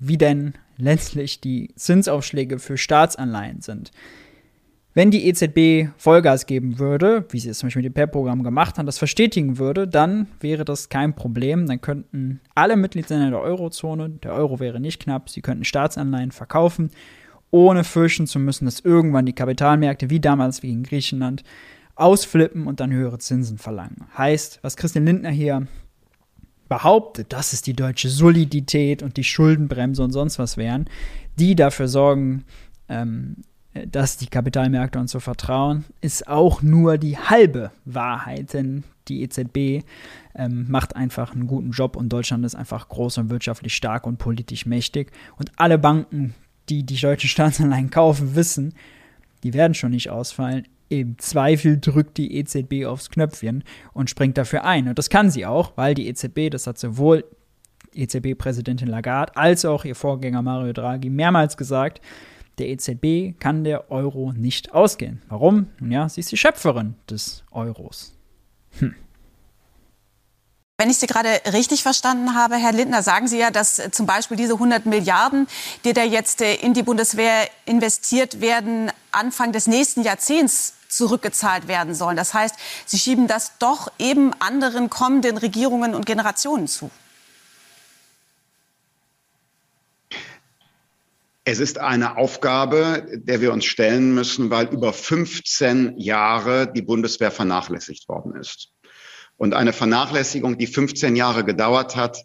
wie 0.00 0.18
denn 0.18 0.54
letztlich 0.76 1.40
die 1.40 1.70
Zinsaufschläge 1.74 2.58
für 2.58 2.76
Staatsanleihen 2.76 3.60
sind. 3.60 3.90
Wenn 4.98 5.12
die 5.12 5.28
EZB 5.28 5.92
Vollgas 5.96 6.46
geben 6.46 6.80
würde, 6.80 7.24
wie 7.30 7.38
sie 7.38 7.50
es 7.50 7.58
zum 7.58 7.68
Beispiel 7.68 7.84
mit 7.84 7.92
dem 7.92 7.94
PEP-Programm 7.94 8.42
gemacht 8.42 8.78
hat, 8.78 8.88
das 8.88 8.98
verstetigen 8.98 9.56
würde, 9.56 9.86
dann 9.86 10.26
wäre 10.40 10.64
das 10.64 10.88
kein 10.88 11.14
Problem. 11.14 11.68
Dann 11.68 11.80
könnten 11.80 12.40
alle 12.56 12.76
Mitgliedsländer 12.76 13.30
der 13.30 13.40
Eurozone, 13.40 14.10
der 14.10 14.32
Euro 14.32 14.58
wäre 14.58 14.80
nicht 14.80 15.00
knapp, 15.00 15.30
sie 15.30 15.40
könnten 15.40 15.62
Staatsanleihen 15.62 16.32
verkaufen, 16.32 16.90
ohne 17.52 17.84
fürchten 17.84 18.26
zu 18.26 18.40
müssen, 18.40 18.64
dass 18.64 18.80
irgendwann 18.80 19.24
die 19.24 19.34
Kapitalmärkte, 19.34 20.10
wie 20.10 20.18
damals 20.18 20.64
wie 20.64 20.72
in 20.72 20.82
Griechenland, 20.82 21.44
ausflippen 21.94 22.66
und 22.66 22.80
dann 22.80 22.92
höhere 22.92 23.20
Zinsen 23.20 23.56
verlangen. 23.56 24.06
Heißt, 24.18 24.58
was 24.62 24.76
Christian 24.76 25.04
Lindner 25.04 25.30
hier 25.30 25.68
behauptet, 26.68 27.32
dass 27.32 27.52
es 27.52 27.62
die 27.62 27.74
deutsche 27.74 28.08
Solidität 28.08 29.04
und 29.04 29.16
die 29.16 29.22
Schuldenbremse 29.22 30.02
und 30.02 30.10
sonst 30.10 30.40
was 30.40 30.56
wären, 30.56 30.90
die 31.38 31.54
dafür 31.54 31.86
sorgen, 31.86 32.42
ähm, 32.88 33.36
äh, 33.38 33.47
dass 33.86 34.16
die 34.16 34.26
Kapitalmärkte 34.26 34.98
uns 34.98 35.12
so 35.12 35.20
vertrauen, 35.20 35.84
ist 36.00 36.28
auch 36.28 36.62
nur 36.62 36.98
die 36.98 37.18
halbe 37.18 37.70
Wahrheit, 37.84 38.52
denn 38.52 38.84
die 39.08 39.22
EZB 39.22 39.84
ähm, 40.34 40.66
macht 40.68 40.96
einfach 40.96 41.34
einen 41.34 41.46
guten 41.46 41.70
Job 41.70 41.96
und 41.96 42.10
Deutschland 42.10 42.44
ist 42.44 42.54
einfach 42.54 42.88
groß 42.88 43.18
und 43.18 43.30
wirtschaftlich 43.30 43.74
stark 43.74 44.06
und 44.06 44.18
politisch 44.18 44.66
mächtig. 44.66 45.10
Und 45.36 45.50
alle 45.56 45.78
Banken, 45.78 46.34
die 46.68 46.84
die 46.84 47.00
deutschen 47.00 47.28
Staatsanleihen 47.28 47.90
kaufen, 47.90 48.34
wissen, 48.34 48.74
die 49.42 49.54
werden 49.54 49.74
schon 49.74 49.90
nicht 49.90 50.10
ausfallen. 50.10 50.66
Im 50.88 51.18
Zweifel 51.18 51.78
drückt 51.78 52.16
die 52.16 52.36
EZB 52.36 52.86
aufs 52.86 53.10
Knöpfchen 53.10 53.64
und 53.92 54.08
springt 54.10 54.38
dafür 54.38 54.64
ein. 54.64 54.88
Und 54.88 54.98
das 54.98 55.10
kann 55.10 55.30
sie 55.30 55.44
auch, 55.44 55.72
weil 55.76 55.94
die 55.94 56.08
EZB, 56.08 56.50
das 56.50 56.66
hat 56.66 56.78
sowohl 56.78 57.24
EZB-Präsidentin 57.94 58.88
Lagarde 58.88 59.36
als 59.36 59.64
auch 59.64 59.84
ihr 59.84 59.94
Vorgänger 59.94 60.42
Mario 60.42 60.72
Draghi 60.72 61.10
mehrmals 61.10 61.56
gesagt, 61.56 62.00
der 62.58 62.68
EZB 62.68 63.38
kann 63.40 63.64
der 63.64 63.90
Euro 63.90 64.32
nicht 64.32 64.72
ausgehen. 64.72 65.22
Warum? 65.28 65.68
Nun 65.78 65.90
ja, 65.90 66.08
sie 66.08 66.20
ist 66.20 66.32
die 66.32 66.36
Schöpferin 66.36 66.94
des 67.08 67.44
Euros. 67.50 68.14
Hm. 68.78 68.94
Wenn 70.80 70.90
ich 70.90 70.98
Sie 70.98 71.08
gerade 71.08 71.28
richtig 71.52 71.82
verstanden 71.82 72.36
habe, 72.36 72.54
Herr 72.54 72.70
Lindner, 72.70 73.02
sagen 73.02 73.26
Sie 73.26 73.38
ja, 73.38 73.50
dass 73.50 73.80
äh, 73.80 73.90
zum 73.90 74.06
Beispiel 74.06 74.36
diese 74.36 74.52
100 74.52 74.86
Milliarden, 74.86 75.48
die 75.84 75.92
da 75.92 76.04
jetzt 76.04 76.40
äh, 76.40 76.54
in 76.54 76.72
die 76.72 76.84
Bundeswehr 76.84 77.48
investiert 77.64 78.40
werden, 78.40 78.92
Anfang 79.10 79.50
des 79.50 79.66
nächsten 79.66 80.02
Jahrzehnts 80.02 80.74
zurückgezahlt 80.88 81.66
werden 81.66 81.96
sollen. 81.96 82.16
Das 82.16 82.32
heißt, 82.32 82.54
Sie 82.86 82.96
schieben 82.96 83.26
das 83.26 83.58
doch 83.58 83.90
eben 83.98 84.32
anderen 84.38 84.88
kommenden 84.88 85.36
Regierungen 85.36 85.96
und 85.96 86.06
Generationen 86.06 86.68
zu. 86.68 86.92
Es 91.50 91.60
ist 91.60 91.78
eine 91.78 92.18
Aufgabe, 92.18 93.06
der 93.10 93.40
wir 93.40 93.54
uns 93.54 93.64
stellen 93.64 94.14
müssen, 94.14 94.50
weil 94.50 94.66
über 94.66 94.92
15 94.92 95.94
Jahre 95.96 96.70
die 96.70 96.82
Bundeswehr 96.82 97.30
vernachlässigt 97.30 98.06
worden 98.06 98.36
ist. 98.36 98.74
Und 99.38 99.54
eine 99.54 99.72
Vernachlässigung, 99.72 100.58
die 100.58 100.66
15 100.66 101.16
Jahre 101.16 101.46
gedauert 101.46 101.96
hat, 101.96 102.22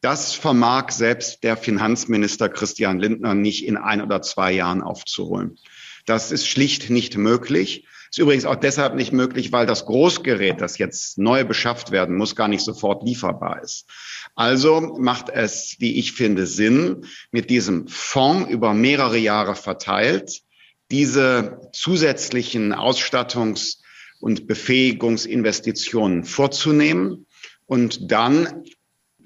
das 0.00 0.34
vermag 0.34 0.90
selbst 0.90 1.44
der 1.44 1.56
Finanzminister 1.56 2.48
Christian 2.48 2.98
Lindner 2.98 3.34
nicht 3.34 3.64
in 3.64 3.76
ein 3.76 4.02
oder 4.02 4.20
zwei 4.20 4.50
Jahren 4.50 4.82
aufzuholen. 4.82 5.60
Das 6.04 6.32
ist 6.32 6.48
schlicht 6.48 6.90
nicht 6.90 7.16
möglich. 7.16 7.86
Ist 8.10 8.18
übrigens 8.18 8.44
auch 8.44 8.56
deshalb 8.56 8.94
nicht 8.94 9.12
möglich, 9.12 9.52
weil 9.52 9.66
das 9.66 9.86
Großgerät, 9.86 10.60
das 10.60 10.78
jetzt 10.78 11.18
neu 11.18 11.44
beschafft 11.44 11.90
werden 11.90 12.16
muss, 12.16 12.36
gar 12.36 12.48
nicht 12.48 12.62
sofort 12.62 13.02
lieferbar 13.04 13.62
ist. 13.62 13.86
Also 14.34 14.80
macht 14.98 15.28
es, 15.28 15.76
wie 15.78 15.98
ich 15.98 16.12
finde, 16.12 16.46
Sinn, 16.46 17.06
mit 17.30 17.50
diesem 17.50 17.88
Fonds 17.88 18.50
über 18.50 18.74
mehrere 18.74 19.18
Jahre 19.18 19.54
verteilt, 19.54 20.42
diese 20.90 21.60
zusätzlichen 21.72 22.72
Ausstattungs- 22.74 23.78
und 24.20 24.46
Befähigungsinvestitionen 24.46 26.24
vorzunehmen 26.24 27.26
und 27.66 28.10
dann, 28.10 28.64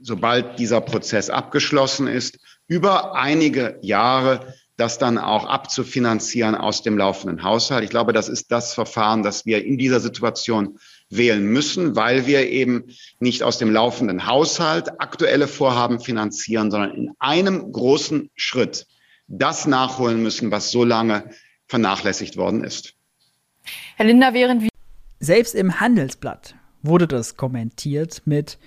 sobald 0.01 0.59
dieser 0.59 0.81
Prozess 0.81 1.31
abgeschlossen 1.31 2.07
ist, 2.07 2.39
über 2.67 3.15
einige 3.15 3.79
Jahre 3.83 4.55
das 4.81 4.99
dann 4.99 5.19
auch 5.19 5.45
abzufinanzieren 5.45 6.55
aus 6.55 6.83
dem 6.83 6.97
laufenden 6.97 7.43
Haushalt. 7.43 7.85
Ich 7.85 7.91
glaube, 7.91 8.13
das 8.13 8.29
ist 8.29 8.51
das 8.51 8.75
Verfahren, 8.75 9.23
das 9.23 9.47
wir 9.47 9.65
in 9.65 9.79
dieser 9.79 10.01
Situation 10.01 10.79
wählen 11.11 11.45
müssen, 11.45 11.97
weil 11.97 12.27
wir 12.27 12.49
eben 12.49 12.85
nicht 13.19 13.43
aus 13.43 13.59
dem 13.59 13.71
laufenden 13.71 14.27
Haushalt 14.27 15.01
aktuelle 15.01 15.49
Vorhaben 15.49 16.01
finanzieren, 16.01 16.71
sondern 16.71 16.93
in 16.93 17.13
einem 17.19 17.71
großen 17.71 18.31
Schritt 18.35 18.87
das 19.29 19.67
nachholen 19.67 20.23
müssen, 20.23 20.51
was 20.51 20.71
so 20.71 20.85
lange 20.85 21.31
vernachlässigt 21.67 22.37
worden 22.37 22.65
ist. 22.65 22.95
Herr 23.97 24.07
Linder, 24.07 24.35
während 24.35 24.63
wir 24.63 24.71
selbst 25.21 25.55
im 25.55 25.79
Handelsblatt 25.79 26.55
wurde 26.83 27.07
das 27.07 27.37
kommentiert 27.37 28.23
mit 28.25 28.59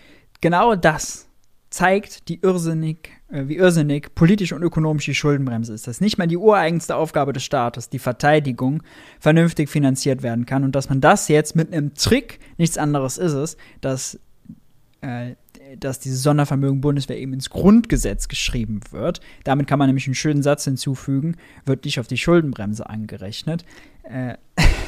genau 0.41 0.76
das 0.76 1.28
zeigt, 1.71 2.30
die 2.30 2.39
irrsinnig, 2.41 3.10
wie 3.34 3.58
irrsinnig 3.58 4.13
politisch 4.15 4.54
und 4.54 4.62
ökonomisch 4.62 5.06
die 5.06 5.15
Schuldenbremse 5.15 5.74
ist. 5.74 5.88
Dass 5.88 6.02
nicht 6.02 6.17
mal 6.17 6.28
die 6.28 6.38
ureigenste 6.38 6.96
Aufgabe 6.96 7.34
des 7.34 7.43
Staates, 7.43 7.89
die 7.89 8.00
Verteidigung, 8.00 8.84
vernünftig 9.19 9.69
finanziert 9.69 10.24
werden 10.24 10.46
kann 10.46 10.63
und 10.63 10.76
dass 10.76 10.89
man 10.89 11.02
das 11.02 11.28
jetzt 11.28 11.56
mit 11.56 11.74
einem 11.74 11.93
Trick, 11.96 12.39
nichts 12.58 12.78
anderes 12.78 13.17
ist 13.17 13.34
es, 13.34 13.58
dass 13.82 14.19
äh, 15.02 15.36
dass 15.80 16.00
dieses 16.00 16.22
Sondervermögen 16.22 16.82
Bundeswehr 16.82 17.17
eben 17.17 17.34
ins 17.34 17.50
Grundgesetz 17.50 18.28
geschrieben 18.28 18.82
wird. 18.91 19.22
Damit 19.43 19.67
kann 19.67 19.80
man 19.80 19.88
nämlich 19.88 20.06
einen 20.06 20.15
schönen 20.15 20.43
Satz 20.43 20.65
hinzufügen, 20.65 21.36
wird 21.65 21.86
nicht 21.86 22.00
auf 22.00 22.08
die 22.08 22.17
Schuldenbremse 22.17 22.88
angerechnet. 22.88 23.65
Äh, 24.04 24.36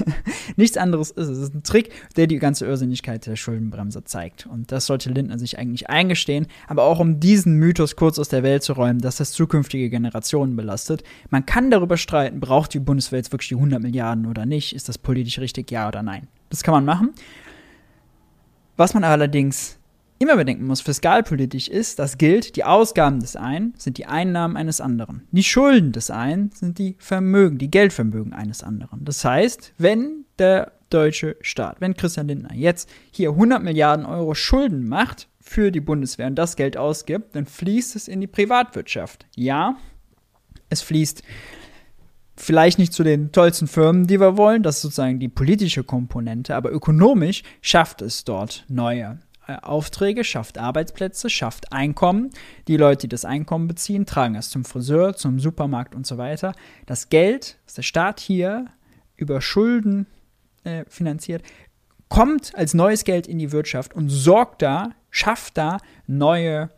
nichts 0.55 0.77
anderes 0.77 1.11
ist 1.11 1.27
es. 1.27 1.37
Es 1.37 1.43
ist 1.49 1.55
ein 1.55 1.63
Trick, 1.63 1.91
der 2.15 2.27
die 2.27 2.37
ganze 2.37 2.65
Irrsinnigkeit 2.65 3.25
der 3.25 3.35
Schuldenbremse 3.35 4.03
zeigt. 4.03 4.45
Und 4.45 4.71
das 4.71 4.85
sollte 4.85 5.09
Lindner 5.09 5.39
sich 5.39 5.57
eigentlich 5.57 5.89
eingestehen, 5.89 6.47
aber 6.67 6.83
auch 6.83 6.99
um 6.99 7.19
diesen 7.19 7.55
Mythos 7.55 7.95
kurz 7.95 8.19
aus 8.19 8.29
der 8.29 8.43
Welt 8.43 8.63
zu 8.63 8.73
räumen, 8.73 8.99
dass 8.99 9.17
das 9.17 9.31
zukünftige 9.31 9.89
Generationen 9.89 10.55
belastet. 10.55 11.03
Man 11.29 11.45
kann 11.45 11.71
darüber 11.71 11.97
streiten, 11.97 12.39
braucht 12.39 12.73
die 12.73 12.79
Bundeswehr 12.79 13.19
jetzt 13.19 13.31
wirklich 13.31 13.49
die 13.49 13.55
100 13.55 13.81
Milliarden 13.81 14.25
oder 14.25 14.45
nicht? 14.45 14.75
Ist 14.75 14.89
das 14.89 14.97
politisch 14.97 15.39
richtig, 15.39 15.71
ja 15.71 15.87
oder 15.87 16.03
nein? 16.03 16.27
Das 16.49 16.63
kann 16.63 16.73
man 16.73 16.85
machen. 16.85 17.13
Was 18.77 18.93
man 18.93 19.03
allerdings 19.03 19.77
immer 20.19 20.37
bedenken 20.37 20.65
muss, 20.65 20.81
fiskalpolitisch 20.81 21.67
ist, 21.67 21.99
das 21.99 22.17
gilt, 22.17 22.55
die 22.55 22.63
Ausgaben 22.63 23.19
des 23.19 23.35
einen 23.35 23.73
sind 23.77 23.97
die 23.97 24.05
Einnahmen 24.05 24.57
eines 24.57 24.81
anderen. 24.81 25.27
Die 25.31 25.43
Schulden 25.43 25.91
des 25.91 26.09
einen 26.09 26.51
sind 26.51 26.77
die 26.77 26.95
Vermögen, 26.99 27.57
die 27.57 27.71
Geldvermögen 27.71 28.33
eines 28.33 28.63
anderen. 28.63 29.03
Das 29.03 29.25
heißt, 29.25 29.73
wenn 29.77 30.25
der 30.39 30.71
deutsche 30.89 31.35
Staat, 31.41 31.81
wenn 31.81 31.95
Christian 31.95 32.27
Lindner 32.27 32.53
jetzt 32.53 32.89
hier 33.11 33.31
100 33.31 33.61
Milliarden 33.61 34.05
Euro 34.05 34.35
Schulden 34.35 34.87
macht 34.87 35.27
für 35.41 35.71
die 35.71 35.81
Bundeswehr 35.81 36.27
und 36.27 36.35
das 36.35 36.55
Geld 36.55 36.77
ausgibt, 36.77 37.35
dann 37.35 37.45
fließt 37.45 37.95
es 37.95 38.07
in 38.07 38.21
die 38.21 38.27
Privatwirtschaft. 38.27 39.25
Ja, 39.35 39.75
es 40.69 40.81
fließt 40.81 41.23
vielleicht 42.37 42.79
nicht 42.79 42.93
zu 42.93 43.03
den 43.03 43.31
tollsten 43.31 43.67
Firmen, 43.67 44.07
die 44.07 44.19
wir 44.19 44.37
wollen, 44.37 44.63
das 44.63 44.77
ist 44.77 44.81
sozusagen 44.83 45.19
die 45.19 45.29
politische 45.29 45.83
Komponente, 45.83 46.55
aber 46.55 46.71
ökonomisch 46.71 47.43
schafft 47.61 48.01
es 48.01 48.23
dort 48.23 48.65
neue 48.67 49.19
Aufträge, 49.47 50.23
schafft 50.23 50.57
Arbeitsplätze, 50.57 51.29
schafft 51.29 51.71
Einkommen. 51.71 52.31
Die 52.67 52.77
Leute, 52.77 53.01
die 53.01 53.09
das 53.09 53.25
Einkommen 53.25 53.67
beziehen, 53.67 54.05
tragen 54.05 54.35
es 54.35 54.49
zum 54.49 54.65
Friseur, 54.65 55.15
zum 55.15 55.39
Supermarkt 55.39 55.95
und 55.95 56.05
so 56.07 56.17
weiter. 56.17 56.53
Das 56.85 57.09
Geld, 57.09 57.57
was 57.65 57.75
der 57.75 57.83
Staat 57.83 58.19
hier 58.19 58.65
über 59.15 59.41
Schulden 59.41 60.07
äh, 60.63 60.85
finanziert, 60.87 61.43
kommt 62.09 62.55
als 62.55 62.73
neues 62.73 63.03
Geld 63.03 63.27
in 63.27 63.39
die 63.39 63.51
Wirtschaft 63.51 63.93
und 63.93 64.09
sorgt 64.09 64.61
da, 64.61 64.91
schafft 65.09 65.57
da 65.57 65.77
neue 66.07 66.69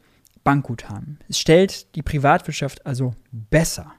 Bankguthaben. 0.44 1.20
Es 1.28 1.40
stellt 1.40 1.94
die 1.96 2.02
Privatwirtschaft 2.02 2.86
also 2.86 3.14
besser. 3.32 3.94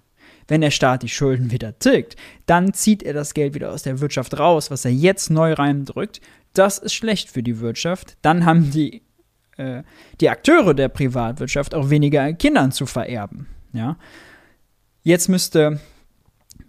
Wenn 0.47 0.63
der 0.63 0.71
Staat 0.71 1.03
die 1.03 1.11
Schulden 1.11 1.51
wieder 1.51 1.79
tilgt, 1.79 2.17
dann 2.47 2.73
zieht 2.73 3.03
er 3.03 3.13
das 3.13 3.35
Geld 3.35 3.53
wieder 3.53 3.71
aus 3.71 3.83
der 3.83 4.01
Wirtschaft 4.01 4.39
raus, 4.39 4.71
was 4.71 4.87
er 4.87 4.91
jetzt 4.91 5.29
neu 5.29 5.53
reindrückt, 5.53 6.23
das 6.53 6.79
ist 6.79 6.95
schlecht 6.95 7.31
für 7.31 7.43
die 7.43 7.61
Wirtschaft. 7.61 8.17
Dann 8.23 8.45
haben 8.45 8.71
die, 8.71 9.03
äh, 9.57 9.83
die 10.21 10.29
Akteure 10.29 10.75
der 10.75 10.89
Privatwirtschaft 10.89 11.75
auch 11.75 11.91
weniger 11.91 12.33
Kindern 12.33 12.73
zu 12.73 12.87
vererben. 12.87 13.47
Ja? 13.73 13.97
Jetzt 15.03 15.29
müsste 15.29 15.81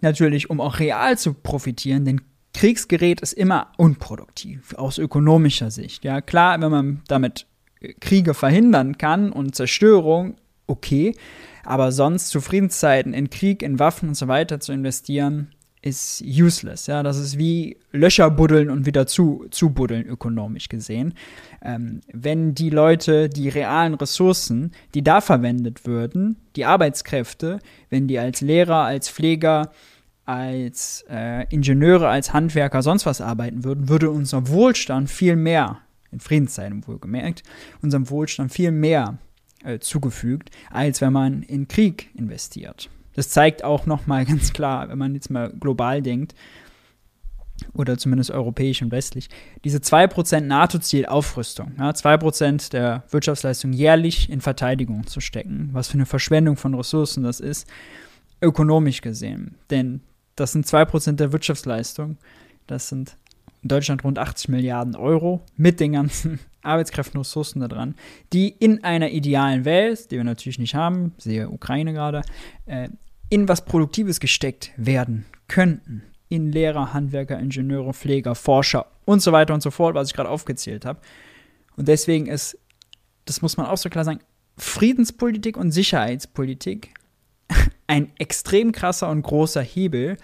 natürlich, 0.00 0.50
um 0.50 0.60
auch 0.60 0.78
real 0.78 1.18
zu 1.18 1.34
profitieren, 1.34 2.04
denn 2.04 2.20
Kriegsgerät 2.52 3.20
ist 3.20 3.32
immer 3.32 3.72
unproduktiv 3.76 4.74
aus 4.74 4.98
ökonomischer 4.98 5.70
Sicht. 5.70 6.04
Ja, 6.04 6.20
klar, 6.20 6.60
wenn 6.60 6.70
man 6.70 7.02
damit 7.06 7.46
Kriege 8.00 8.34
verhindern 8.34 8.98
kann 8.98 9.32
und 9.32 9.54
Zerstörung, 9.54 10.36
okay, 10.66 11.14
aber 11.64 11.92
sonst 11.92 12.28
zu 12.28 12.40
Friedenszeiten 12.40 13.14
in 13.14 13.30
Krieg, 13.30 13.62
in 13.62 13.78
Waffen 13.78 14.08
und 14.08 14.14
so 14.14 14.28
weiter 14.28 14.60
zu 14.60 14.72
investieren, 14.72 15.54
ist 15.82 16.22
useless. 16.22 16.86
Ja, 16.86 17.02
das 17.02 17.18
ist 17.18 17.38
wie 17.38 17.78
Löcher 17.92 18.30
buddeln 18.30 18.70
und 18.70 18.86
wieder 18.86 19.06
zu, 19.06 19.46
zubuddeln, 19.50 20.06
ökonomisch 20.06 20.68
gesehen. 20.68 21.14
Ähm, 21.62 22.00
wenn 22.12 22.54
die 22.54 22.70
Leute 22.70 23.28
die 23.28 23.48
realen 23.48 23.94
Ressourcen, 23.94 24.72
die 24.94 25.02
da 25.02 25.20
verwendet 25.20 25.86
würden, 25.86 26.36
die 26.56 26.66
Arbeitskräfte, 26.66 27.60
wenn 27.88 28.08
die 28.08 28.18
als 28.18 28.40
Lehrer, 28.42 28.84
als 28.84 29.08
Pfleger, 29.08 29.70
als 30.26 31.04
äh, 31.08 31.46
Ingenieure, 31.52 32.08
als 32.08 32.32
Handwerker, 32.32 32.82
sonst 32.82 33.06
was 33.06 33.20
arbeiten 33.20 33.64
würden, 33.64 33.88
würde 33.88 34.10
unser 34.10 34.48
Wohlstand 34.48 35.10
viel 35.10 35.34
mehr, 35.34 35.78
in 36.12 36.20
Friedenszeiten 36.20 36.86
wohlgemerkt, 36.86 37.42
unserem 37.82 38.10
Wohlstand 38.10 38.52
viel 38.52 38.70
mehr 38.70 39.18
äh, 39.64 39.78
zugefügt, 39.78 40.50
als 40.70 41.00
wenn 41.00 41.12
man 41.12 41.42
in 41.42 41.68
Krieg 41.68 42.10
investiert. 42.14 42.90
Das 43.20 43.28
zeigt 43.28 43.64
auch 43.64 43.84
nochmal 43.84 44.24
ganz 44.24 44.54
klar, 44.54 44.88
wenn 44.88 44.96
man 44.96 45.14
jetzt 45.14 45.28
mal 45.28 45.52
global 45.52 46.00
denkt, 46.00 46.34
oder 47.74 47.98
zumindest 47.98 48.30
europäisch 48.30 48.80
und 48.80 48.92
westlich, 48.92 49.28
diese 49.62 49.76
2% 49.76 50.40
NATO-Ziel 50.40 51.04
Aufrüstung, 51.04 51.72
ja, 51.78 51.90
2% 51.90 52.70
der 52.72 53.04
Wirtschaftsleistung 53.10 53.74
jährlich 53.74 54.30
in 54.30 54.40
Verteidigung 54.40 55.06
zu 55.06 55.20
stecken, 55.20 55.68
was 55.72 55.88
für 55.88 55.98
eine 55.98 56.06
Verschwendung 56.06 56.56
von 56.56 56.74
Ressourcen 56.74 57.22
das 57.22 57.40
ist, 57.40 57.68
ökonomisch 58.40 59.02
gesehen. 59.02 59.56
Denn 59.68 60.00
Das 60.34 60.52
sind 60.52 60.64
2% 60.64 61.16
der 61.16 61.30
Wirtschaftsleistung. 61.30 62.16
Das 62.66 62.88
sind 62.88 63.18
in 63.60 63.68
Deutschland 63.68 64.02
rund 64.02 64.18
80 64.18 64.48
Milliarden 64.48 64.96
Euro 64.96 65.42
mit 65.58 65.78
den 65.78 65.92
ganzen 65.92 66.40
Arbeitskräften 66.62 67.18
und 67.18 67.26
Ressourcen 67.26 67.60
da 67.60 67.88
die 68.32 68.48
in 68.48 68.82
einer 68.82 69.10
idealen 69.10 69.66
Welt, 69.66 70.10
die 70.10 70.16
wir 70.16 70.24
natürlich 70.24 70.58
nicht 70.58 70.74
haben, 70.74 71.12
sehe 71.18 71.50
Ukraine 71.50 71.92
gerade, 71.92 72.22
äh, 72.64 72.88
in 73.30 73.48
was 73.48 73.64
Produktives 73.64 74.20
gesteckt 74.20 74.72
werden 74.76 75.24
könnten. 75.48 76.02
In 76.28 76.52
Lehrer, 76.52 76.92
Handwerker, 76.92 77.38
Ingenieure, 77.38 77.94
Pfleger, 77.94 78.34
Forscher 78.34 78.86
und 79.04 79.20
so 79.22 79.32
weiter 79.32 79.54
und 79.54 79.62
so 79.62 79.70
fort, 79.70 79.94
was 79.94 80.08
ich 80.08 80.14
gerade 80.14 80.28
aufgezählt 80.28 80.84
habe. 80.84 81.00
Und 81.76 81.88
deswegen 81.88 82.26
ist, 82.26 82.58
das 83.24 83.42
muss 83.42 83.56
man 83.56 83.66
auch 83.66 83.78
so 83.78 83.88
klar 83.88 84.04
sagen, 84.04 84.20
Friedenspolitik 84.58 85.56
und 85.56 85.72
Sicherheitspolitik 85.72 86.92
ein 87.86 88.12
extrem 88.18 88.72
krasser 88.72 89.08
und 89.08 89.22
großer 89.22 89.62
Hebel 89.62 90.16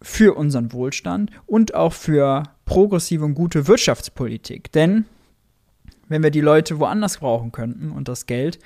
für 0.00 0.36
unseren 0.36 0.72
Wohlstand 0.72 1.30
und 1.46 1.74
auch 1.74 1.92
für 1.92 2.44
progressive 2.64 3.24
und 3.24 3.34
gute 3.34 3.66
Wirtschaftspolitik. 3.66 4.70
Denn 4.72 5.06
wenn 6.08 6.22
wir 6.22 6.30
die 6.30 6.40
Leute 6.40 6.78
woanders 6.78 7.18
brauchen 7.18 7.52
könnten 7.52 7.90
und 7.90 8.08
das 8.08 8.26
Geld, 8.26 8.58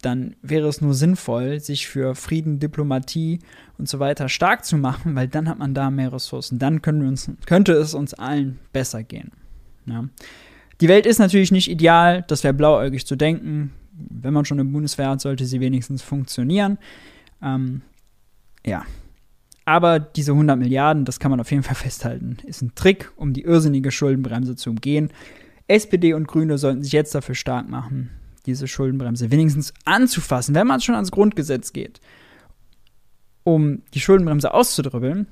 dann 0.00 0.34
wäre 0.42 0.68
es 0.68 0.80
nur 0.80 0.94
sinnvoll, 0.94 1.60
sich 1.60 1.86
für 1.86 2.14
Frieden, 2.14 2.58
Diplomatie 2.58 3.38
und 3.78 3.88
so 3.88 4.00
weiter 4.00 4.28
stark 4.28 4.64
zu 4.64 4.76
machen, 4.76 5.14
weil 5.14 5.28
dann 5.28 5.48
hat 5.48 5.58
man 5.58 5.74
da 5.74 5.90
mehr 5.90 6.12
Ressourcen. 6.12 6.58
Dann 6.58 6.80
uns, 6.80 7.30
könnte 7.46 7.72
es 7.72 7.94
uns 7.94 8.14
allen 8.14 8.58
besser 8.72 9.02
gehen. 9.02 9.30
Ja. 9.86 10.04
Die 10.80 10.88
Welt 10.88 11.06
ist 11.06 11.18
natürlich 11.18 11.52
nicht 11.52 11.70
ideal, 11.70 12.24
das 12.26 12.42
wäre 12.42 12.54
blauäugig 12.54 13.06
zu 13.06 13.14
denken. 13.14 13.72
Wenn 13.92 14.34
man 14.34 14.44
schon 14.44 14.58
eine 14.58 14.68
Bundeswehr 14.68 15.10
hat, 15.10 15.20
sollte 15.20 15.44
sie 15.44 15.60
wenigstens 15.60 16.02
funktionieren. 16.02 16.78
Ähm, 17.40 17.82
ja. 18.66 18.84
Aber 19.64 20.00
diese 20.00 20.32
100 20.32 20.58
Milliarden, 20.58 21.04
das 21.04 21.20
kann 21.20 21.30
man 21.30 21.38
auf 21.38 21.52
jeden 21.52 21.62
Fall 21.62 21.76
festhalten, 21.76 22.38
ist 22.44 22.62
ein 22.62 22.74
Trick, 22.74 23.12
um 23.14 23.32
die 23.32 23.42
irrsinnige 23.42 23.92
Schuldenbremse 23.92 24.56
zu 24.56 24.70
umgehen. 24.70 25.10
SPD 25.68 26.14
und 26.14 26.26
Grüne 26.26 26.58
sollten 26.58 26.82
sich 26.82 26.92
jetzt 26.92 27.14
dafür 27.14 27.36
stark 27.36 27.68
machen, 27.68 28.10
diese 28.46 28.66
Schuldenbremse 28.66 29.30
wenigstens 29.30 29.72
anzufassen, 29.84 30.54
wenn 30.54 30.66
man 30.66 30.80
schon 30.80 30.94
ans 30.94 31.10
Grundgesetz 31.10 31.72
geht. 31.72 32.00
Um 33.44 33.82
die 33.94 34.00
Schuldenbremse 34.00 34.54
auszudribbeln, 34.54 35.26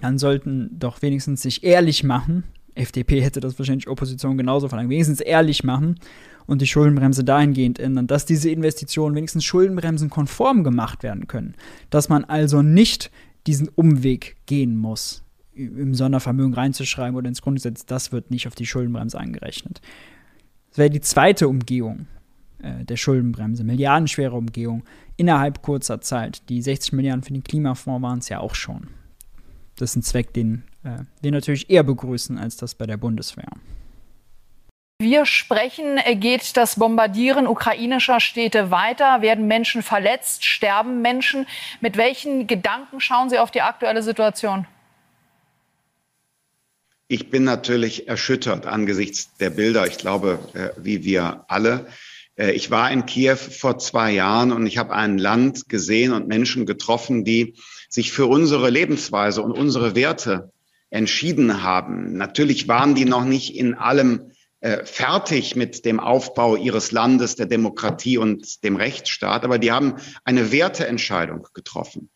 dann 0.00 0.18
sollten 0.18 0.78
doch 0.78 1.02
wenigstens 1.02 1.42
sich 1.42 1.64
ehrlich 1.64 2.04
machen. 2.04 2.44
FDP 2.74 3.20
hätte 3.20 3.40
das 3.40 3.58
wahrscheinlich 3.58 3.88
Opposition 3.88 4.36
genauso 4.38 4.68
verlangt. 4.68 4.90
Wenigstens 4.90 5.20
ehrlich 5.20 5.64
machen 5.64 5.98
und 6.46 6.62
die 6.62 6.66
Schuldenbremse 6.66 7.24
dahingehend 7.24 7.78
ändern, 7.78 8.06
dass 8.06 8.24
diese 8.24 8.50
Investitionen 8.50 9.14
wenigstens 9.16 9.44
schuldenbremsenkonform 9.44 10.64
gemacht 10.64 11.02
werden 11.02 11.26
können. 11.26 11.54
Dass 11.90 12.08
man 12.08 12.24
also 12.24 12.62
nicht 12.62 13.10
diesen 13.46 13.68
Umweg 13.68 14.36
gehen 14.46 14.76
muss 14.76 15.24
im 15.54 15.94
Sondervermögen 15.94 16.54
reinzuschreiben 16.54 17.16
oder 17.16 17.28
ins 17.28 17.42
Grundgesetz, 17.42 17.84
das 17.84 18.12
wird 18.12 18.30
nicht 18.30 18.46
auf 18.46 18.54
die 18.54 18.66
Schuldenbremse 18.66 19.18
angerechnet. 19.18 19.80
Das 20.70 20.78
wäre 20.78 20.90
die 20.90 21.00
zweite 21.00 21.48
Umgehung 21.48 22.06
der 22.60 22.96
Schuldenbremse, 22.96 23.62
milliardenschwere 23.62 24.34
Umgehung 24.34 24.82
innerhalb 25.16 25.62
kurzer 25.62 26.00
Zeit. 26.00 26.48
Die 26.48 26.60
60 26.60 26.92
Milliarden 26.92 27.22
für 27.22 27.32
den 27.32 27.44
Klimafonds 27.44 28.02
waren 28.02 28.18
es 28.18 28.28
ja 28.28 28.40
auch 28.40 28.54
schon. 28.54 28.88
Das 29.76 29.90
ist 29.90 29.96
ein 29.96 30.02
Zweck, 30.02 30.32
den 30.34 30.64
äh, 30.84 30.98
wir 31.20 31.32
natürlich 31.32 31.70
eher 31.70 31.82
begrüßen 31.82 32.38
als 32.38 32.56
das 32.56 32.74
bei 32.74 32.86
der 32.86 32.96
Bundeswehr. 32.96 33.50
Wir 35.00 35.26
sprechen, 35.26 35.98
äh, 35.98 36.16
geht 36.16 36.56
das 36.56 36.76
Bombardieren 36.76 37.46
ukrainischer 37.46 38.18
Städte 38.18 38.70
weiter? 38.70 39.22
Werden 39.22 39.46
Menschen 39.46 39.82
verletzt? 39.82 40.44
Sterben 40.44 41.02
Menschen? 41.02 41.46
Mit 41.80 41.96
welchen 41.96 42.46
Gedanken 42.46 43.00
schauen 43.00 43.30
Sie 43.30 43.38
auf 43.38 43.52
die 43.52 43.62
aktuelle 43.62 44.02
Situation? 44.02 44.66
Ich 47.06 47.30
bin 47.30 47.44
natürlich 47.44 48.08
erschüttert 48.08 48.66
angesichts 48.66 49.34
der 49.36 49.50
Bilder. 49.50 49.86
Ich 49.86 49.98
glaube, 49.98 50.40
äh, 50.54 50.70
wie 50.76 51.04
wir 51.04 51.44
alle. 51.48 51.86
Äh, 52.38 52.52
ich 52.52 52.70
war 52.70 52.90
in 52.90 53.04
Kiew 53.04 53.36
vor 53.36 53.78
zwei 53.78 54.12
Jahren 54.12 54.52
und 54.52 54.66
ich 54.66 54.78
habe 54.78 54.94
ein 54.94 55.18
Land 55.18 55.68
gesehen 55.68 56.12
und 56.12 56.28
Menschen 56.28 56.64
getroffen, 56.64 57.24
die 57.24 57.54
sich 57.88 58.12
für 58.12 58.26
unsere 58.26 58.70
Lebensweise 58.70 59.42
und 59.42 59.52
unsere 59.52 59.94
Werte 59.94 60.52
entschieden 60.90 61.62
haben. 61.62 62.16
Natürlich 62.16 62.68
waren 62.68 62.94
die 62.94 63.04
noch 63.04 63.24
nicht 63.24 63.54
in 63.54 63.74
allem 63.74 64.30
äh, 64.60 64.84
fertig 64.84 65.54
mit 65.54 65.84
dem 65.84 66.00
Aufbau 66.00 66.56
ihres 66.56 66.92
Landes, 66.92 67.36
der 67.36 67.46
Demokratie 67.46 68.18
und 68.18 68.64
dem 68.64 68.76
Rechtsstaat, 68.76 69.44
aber 69.44 69.58
die 69.58 69.70
haben 69.70 69.96
eine 70.24 70.50
Werteentscheidung 70.50 71.46
getroffen 71.54 72.10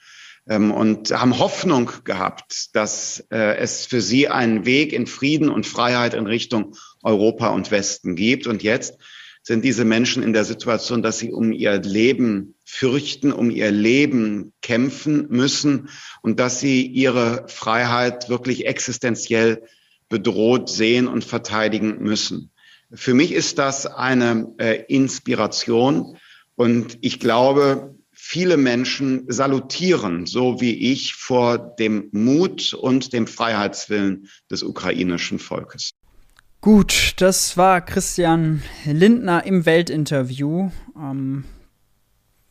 ähm, 0.48 0.72
und 0.72 1.10
haben 1.10 1.38
Hoffnung 1.38 1.90
gehabt, 2.04 2.74
dass 2.74 3.24
äh, 3.30 3.56
es 3.56 3.86
für 3.86 4.00
sie 4.00 4.28
einen 4.28 4.64
Weg 4.64 4.92
in 4.92 5.06
Frieden 5.06 5.50
und 5.50 5.66
Freiheit 5.66 6.14
in 6.14 6.26
Richtung 6.26 6.74
Europa 7.02 7.50
und 7.50 7.70
Westen 7.70 8.16
gibt. 8.16 8.46
Und 8.46 8.62
jetzt 8.62 8.98
sind 9.42 9.64
diese 9.64 9.84
Menschen 9.84 10.22
in 10.22 10.32
der 10.32 10.44
Situation, 10.44 11.02
dass 11.02 11.18
sie 11.18 11.32
um 11.32 11.52
ihr 11.52 11.80
Leben 11.80 12.54
fürchten, 12.64 13.32
um 13.32 13.50
ihr 13.50 13.70
Leben 13.72 14.52
kämpfen 14.62 15.26
müssen 15.30 15.88
und 16.22 16.38
dass 16.38 16.60
sie 16.60 16.86
ihre 16.86 17.46
Freiheit 17.48 18.28
wirklich 18.28 18.66
existenziell 18.66 19.62
bedroht 20.08 20.68
sehen 20.68 21.08
und 21.08 21.24
verteidigen 21.24 22.02
müssen. 22.02 22.50
Für 22.92 23.14
mich 23.14 23.32
ist 23.32 23.58
das 23.58 23.86
eine 23.86 24.54
äh, 24.58 24.84
Inspiration 24.86 26.18
und 26.54 26.98
ich 27.00 27.18
glaube, 27.18 27.96
viele 28.12 28.56
Menschen 28.56 29.24
salutieren, 29.28 30.26
so 30.26 30.60
wie 30.60 30.92
ich, 30.92 31.14
vor 31.14 31.58
dem 31.58 32.08
Mut 32.12 32.74
und 32.74 33.12
dem 33.12 33.26
Freiheitswillen 33.26 34.28
des 34.50 34.62
ukrainischen 34.62 35.38
Volkes. 35.38 35.92
Gut, 36.62 37.14
das 37.16 37.56
war 37.56 37.80
Christian 37.80 38.62
Lindner 38.84 39.44
im 39.44 39.66
Weltinterview. 39.66 40.70
Ähm, 40.96 41.42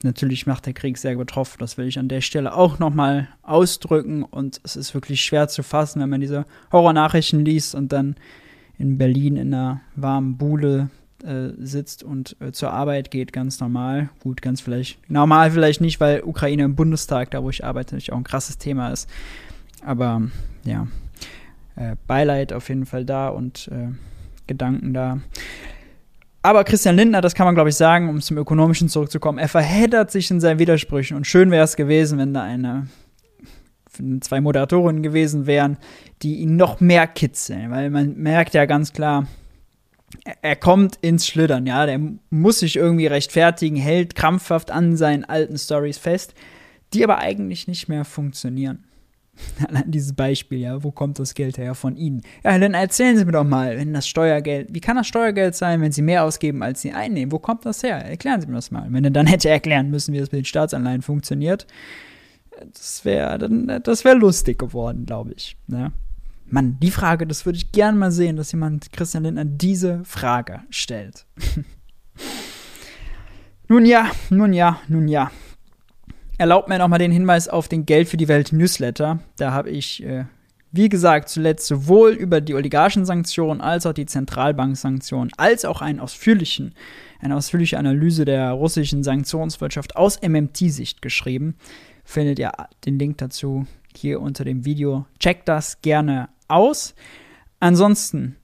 natürlich 0.04 0.46
macht 0.46 0.66
der 0.66 0.74
Krieg 0.74 0.98
sehr 0.98 1.16
betroffen, 1.16 1.60
das 1.60 1.78
will 1.78 1.88
ich 1.88 1.98
an 1.98 2.10
der 2.10 2.20
Stelle 2.20 2.54
auch 2.54 2.78
nochmal 2.78 3.30
ausdrücken. 3.42 4.24
Und 4.24 4.60
es 4.66 4.76
ist 4.76 4.94
wirklich 4.94 5.22
schwer 5.22 5.48
zu 5.48 5.64
fassen, 5.64 6.02
wenn 6.02 6.10
man 6.10 6.20
diese 6.20 6.46
Horrornachrichten 6.74 7.46
liest 7.46 7.74
und 7.74 7.94
dann 7.94 8.18
in 8.78 8.98
Berlin 8.98 9.38
in 9.38 9.54
einer 9.54 9.80
warmen 9.96 10.36
Bude 10.36 10.90
äh, 11.24 11.52
sitzt 11.60 12.04
und 12.04 12.36
äh, 12.42 12.52
zur 12.52 12.74
Arbeit 12.74 13.12
geht, 13.12 13.32
ganz 13.32 13.62
normal. 13.62 14.10
Gut, 14.20 14.42
ganz 14.42 14.60
vielleicht, 14.60 15.10
normal 15.10 15.52
vielleicht 15.52 15.80
nicht, 15.80 16.02
weil 16.02 16.22
Ukraine 16.26 16.64
im 16.64 16.76
Bundestag, 16.76 17.32
da 17.32 17.42
wo 17.44 17.50
ich 17.50 17.64
arbeite, 17.64 17.96
natürlich 17.96 18.12
auch 18.12 18.18
ein 18.18 18.26
krasses 18.26 18.58
Thema 18.58 18.90
ist. 18.90 19.10
Aber 19.86 20.24
ja, 20.66 20.88
äh, 21.82 21.96
Beileid 22.08 22.54
auf 22.54 22.70
jeden 22.70 22.86
Fall 22.86 23.06
da 23.06 23.30
und 23.30 23.70
äh, 23.72 23.88
Gedanken 24.48 24.94
da. 24.94 25.20
Aber 26.44 26.64
Christian 26.64 26.96
Lindner, 26.96 27.22
das 27.22 27.36
kann 27.36 27.46
man 27.46 27.56
glaube 27.56 27.70
ich 27.70 27.76
sagen, 27.76 28.10
um 28.10 28.22
zum 28.22 28.38
Ökonomischen 28.38 28.90
zurückzukommen, 28.90 29.38
er 29.38 29.48
verheddert 29.48 30.12
sich 30.12 30.30
in 30.32 30.40
seinen 30.40 30.60
Widersprüchen 30.60 31.18
und 31.18 31.28
schön 31.28 31.52
wäre 31.52 31.64
es 31.64 31.76
gewesen, 31.76 32.18
wenn 32.20 32.34
da 32.34 32.44
eine 32.44 32.88
zwei 34.22 34.42
Moderatorinnen 34.42 35.04
gewesen 35.04 35.46
wären, 35.46 35.78
die 36.22 36.38
ihn 36.38 36.56
noch 36.56 36.80
mehr 36.80 37.08
kitzeln, 37.08 37.72
weil 37.72 37.90
man 37.90 38.16
merkt 38.16 38.54
ja 38.54 38.66
ganz 38.66 38.94
klar, 38.94 39.28
er 40.42 40.56
kommt 40.56 40.98
ins 41.02 41.28
Schlittern, 41.28 41.66
ja, 41.66 41.86
der 41.86 42.00
muss 42.30 42.60
sich 42.60 42.76
irgendwie 42.76 43.08
rechtfertigen, 43.08 43.76
hält 43.76 44.16
krampfhaft 44.16 44.72
an 44.72 44.98
seinen 44.98 45.26
alten 45.26 45.58
Stories 45.58 45.98
fest, 45.98 46.34
die 46.94 47.04
aber 47.04 47.20
eigentlich 47.20 47.68
nicht 47.68 47.88
mehr 47.88 48.06
funktionieren. 48.06 48.86
Allein 49.68 49.90
dieses 49.90 50.14
Beispiel, 50.14 50.60
ja, 50.60 50.84
wo 50.84 50.92
kommt 50.92 51.20
das 51.20 51.34
Geld 51.34 51.58
her 51.58 51.76
von 51.76 51.96
Ihnen? 51.96 52.22
Ja, 52.44 52.58
dann 52.58 52.74
erzählen 52.74 53.18
Sie 53.18 53.26
mir 53.26 53.32
doch 53.32 53.44
mal, 53.44 53.78
wenn 53.78 53.94
das 53.94 54.08
Steuergeld, 54.08 54.70
wie 54.72 54.82
kann 54.82 54.98
das 54.98 55.08
Steuergeld 55.08 55.56
sein, 55.56 55.82
wenn 55.82 55.92
Sie 55.92 56.02
mehr 56.02 56.24
ausgeben, 56.24 56.64
als 56.64 56.82
Sie 56.82 56.92
einnehmen? 56.92 57.32
Wo 57.32 57.40
kommt 57.40 57.66
das 57.66 57.84
her? 57.84 57.98
Erklären 57.98 58.42
Sie 58.42 58.48
mir 58.48 58.56
das 58.56 58.72
mal. 58.72 58.88
Wenn 58.90 59.04
er 59.04 59.12
dann 59.12 59.28
hätte 59.28 59.50
erklären 59.50 59.90
müssen, 59.90 60.14
wie 60.14 60.20
das 60.20 60.32
mit 60.32 60.40
den 60.40 60.46
Staatsanleihen 60.46 61.02
funktioniert, 61.02 61.68
das 62.74 63.06
wäre 63.06 63.40
das 63.80 64.06
wäre 64.06 64.16
lustig 64.16 64.60
geworden, 64.60 65.06
glaube 65.06 65.34
ich. 65.36 65.58
Ne? 65.68 65.92
Mann, 66.46 66.78
die 66.82 66.92
Frage, 66.92 67.26
das 67.26 67.46
würde 67.46 67.58
ich 67.58 67.72
gerne 67.72 67.98
mal 67.98 68.12
sehen, 68.12 68.36
dass 68.36 68.52
jemand 68.52 68.92
Christian 68.92 69.24
Lindner 69.24 69.46
diese 69.46 70.04
Frage 70.04 70.62
stellt. 70.70 71.26
nun 73.68 73.86
ja, 73.86 74.12
nun 74.30 74.54
ja, 74.54 74.82
nun 74.88 75.08
ja. 75.08 75.32
Erlaubt 76.38 76.70
mir 76.70 76.80
nochmal 76.80 77.00
den 77.00 77.12
Hinweis 77.12 77.48
auf 77.48 77.68
den 77.68 77.86
Geld 77.86 78.08
für 78.08 78.18
die 78.18 78.28
Welt 78.28 78.52
Newsletter. 78.52 79.20
Da 79.38 79.52
habe 79.52 79.70
ich, 79.70 80.04
äh, 80.04 80.26
wie 80.72 80.90
gesagt, 80.90 81.30
zuletzt 81.30 81.68
sowohl 81.68 82.12
über 82.12 82.42
die 82.42 82.56
Oligarchensanktionen 82.56 83.62
als 83.62 83.86
auch 83.86 83.94
die 83.94 84.06
Zentralbanksanktionen, 84.06 85.32
als 85.38 85.66
auch 85.66 85.82
einen 85.82 86.00
ausführlichen, 86.00 86.74
eine 87.20 87.36
ausführliche 87.36 87.78
Analyse 87.78 88.26
der 88.26 88.52
russischen 88.52 89.04
Sanktionswirtschaft 89.04 89.96
aus 89.96 90.20
MMT-Sicht 90.22 91.02
geschrieben. 91.02 91.56
Findet 92.04 92.40
ihr 92.40 92.52
den 92.86 92.98
Link 92.98 93.20
dazu 93.20 93.68
hier 93.96 94.22
unter 94.22 94.44
dem 94.44 94.66
Video. 94.66 95.06
Checkt 95.20 95.48
das 95.48 95.82
gerne 95.82 96.30
aus. 96.48 96.96
Ansonsten 97.60 98.38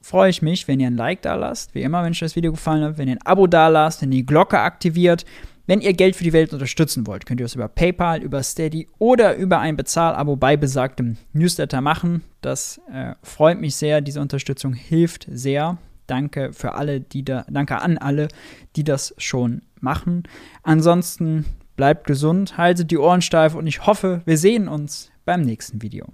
freue 0.00 0.30
ich 0.30 0.42
mich, 0.42 0.68
wenn 0.68 0.80
ihr 0.80 0.86
ein 0.86 0.96
Like 0.96 1.22
da 1.22 1.34
lasst. 1.34 1.74
Wie 1.74 1.82
immer, 1.82 2.02
wenn 2.02 2.12
euch 2.12 2.20
das 2.20 2.36
Video 2.36 2.52
gefallen 2.52 2.84
hat, 2.84 2.98
wenn 2.98 3.08
ihr 3.08 3.16
ein 3.16 3.26
Abo 3.26 3.46
da 3.46 3.68
lasst, 3.68 4.02
wenn 4.02 4.12
ihr 4.12 4.18
die 4.18 4.26
Glocke 4.26 4.60
aktiviert. 4.60 5.24
Wenn 5.70 5.82
ihr 5.82 5.92
Geld 5.92 6.16
für 6.16 6.24
die 6.24 6.32
Welt 6.32 6.52
unterstützen 6.52 7.06
wollt, 7.06 7.26
könnt 7.26 7.38
ihr 7.38 7.46
es 7.46 7.54
über 7.54 7.68
PayPal, 7.68 8.24
über 8.24 8.42
Steady 8.42 8.88
oder 8.98 9.36
über 9.36 9.60
ein 9.60 9.76
Bezahlabo 9.76 10.34
bei 10.34 10.56
besagtem 10.56 11.16
Newsletter 11.32 11.80
machen. 11.80 12.24
Das 12.40 12.80
äh, 12.92 13.14
freut 13.22 13.60
mich 13.60 13.76
sehr. 13.76 14.00
Diese 14.00 14.20
Unterstützung 14.20 14.72
hilft 14.72 15.28
sehr. 15.30 15.78
Danke 16.08 16.52
für 16.52 16.74
alle, 16.74 17.00
die 17.00 17.24
da, 17.24 17.46
danke 17.48 17.80
an 17.80 17.98
alle, 17.98 18.26
die 18.74 18.82
das 18.82 19.14
schon 19.16 19.62
machen. 19.78 20.24
Ansonsten 20.64 21.44
bleibt 21.76 22.04
gesund, 22.08 22.58
haltet 22.58 22.90
die 22.90 22.98
Ohren 22.98 23.22
steif 23.22 23.54
und 23.54 23.68
ich 23.68 23.86
hoffe, 23.86 24.22
wir 24.24 24.38
sehen 24.38 24.66
uns 24.66 25.12
beim 25.24 25.42
nächsten 25.42 25.82
Video. 25.82 26.06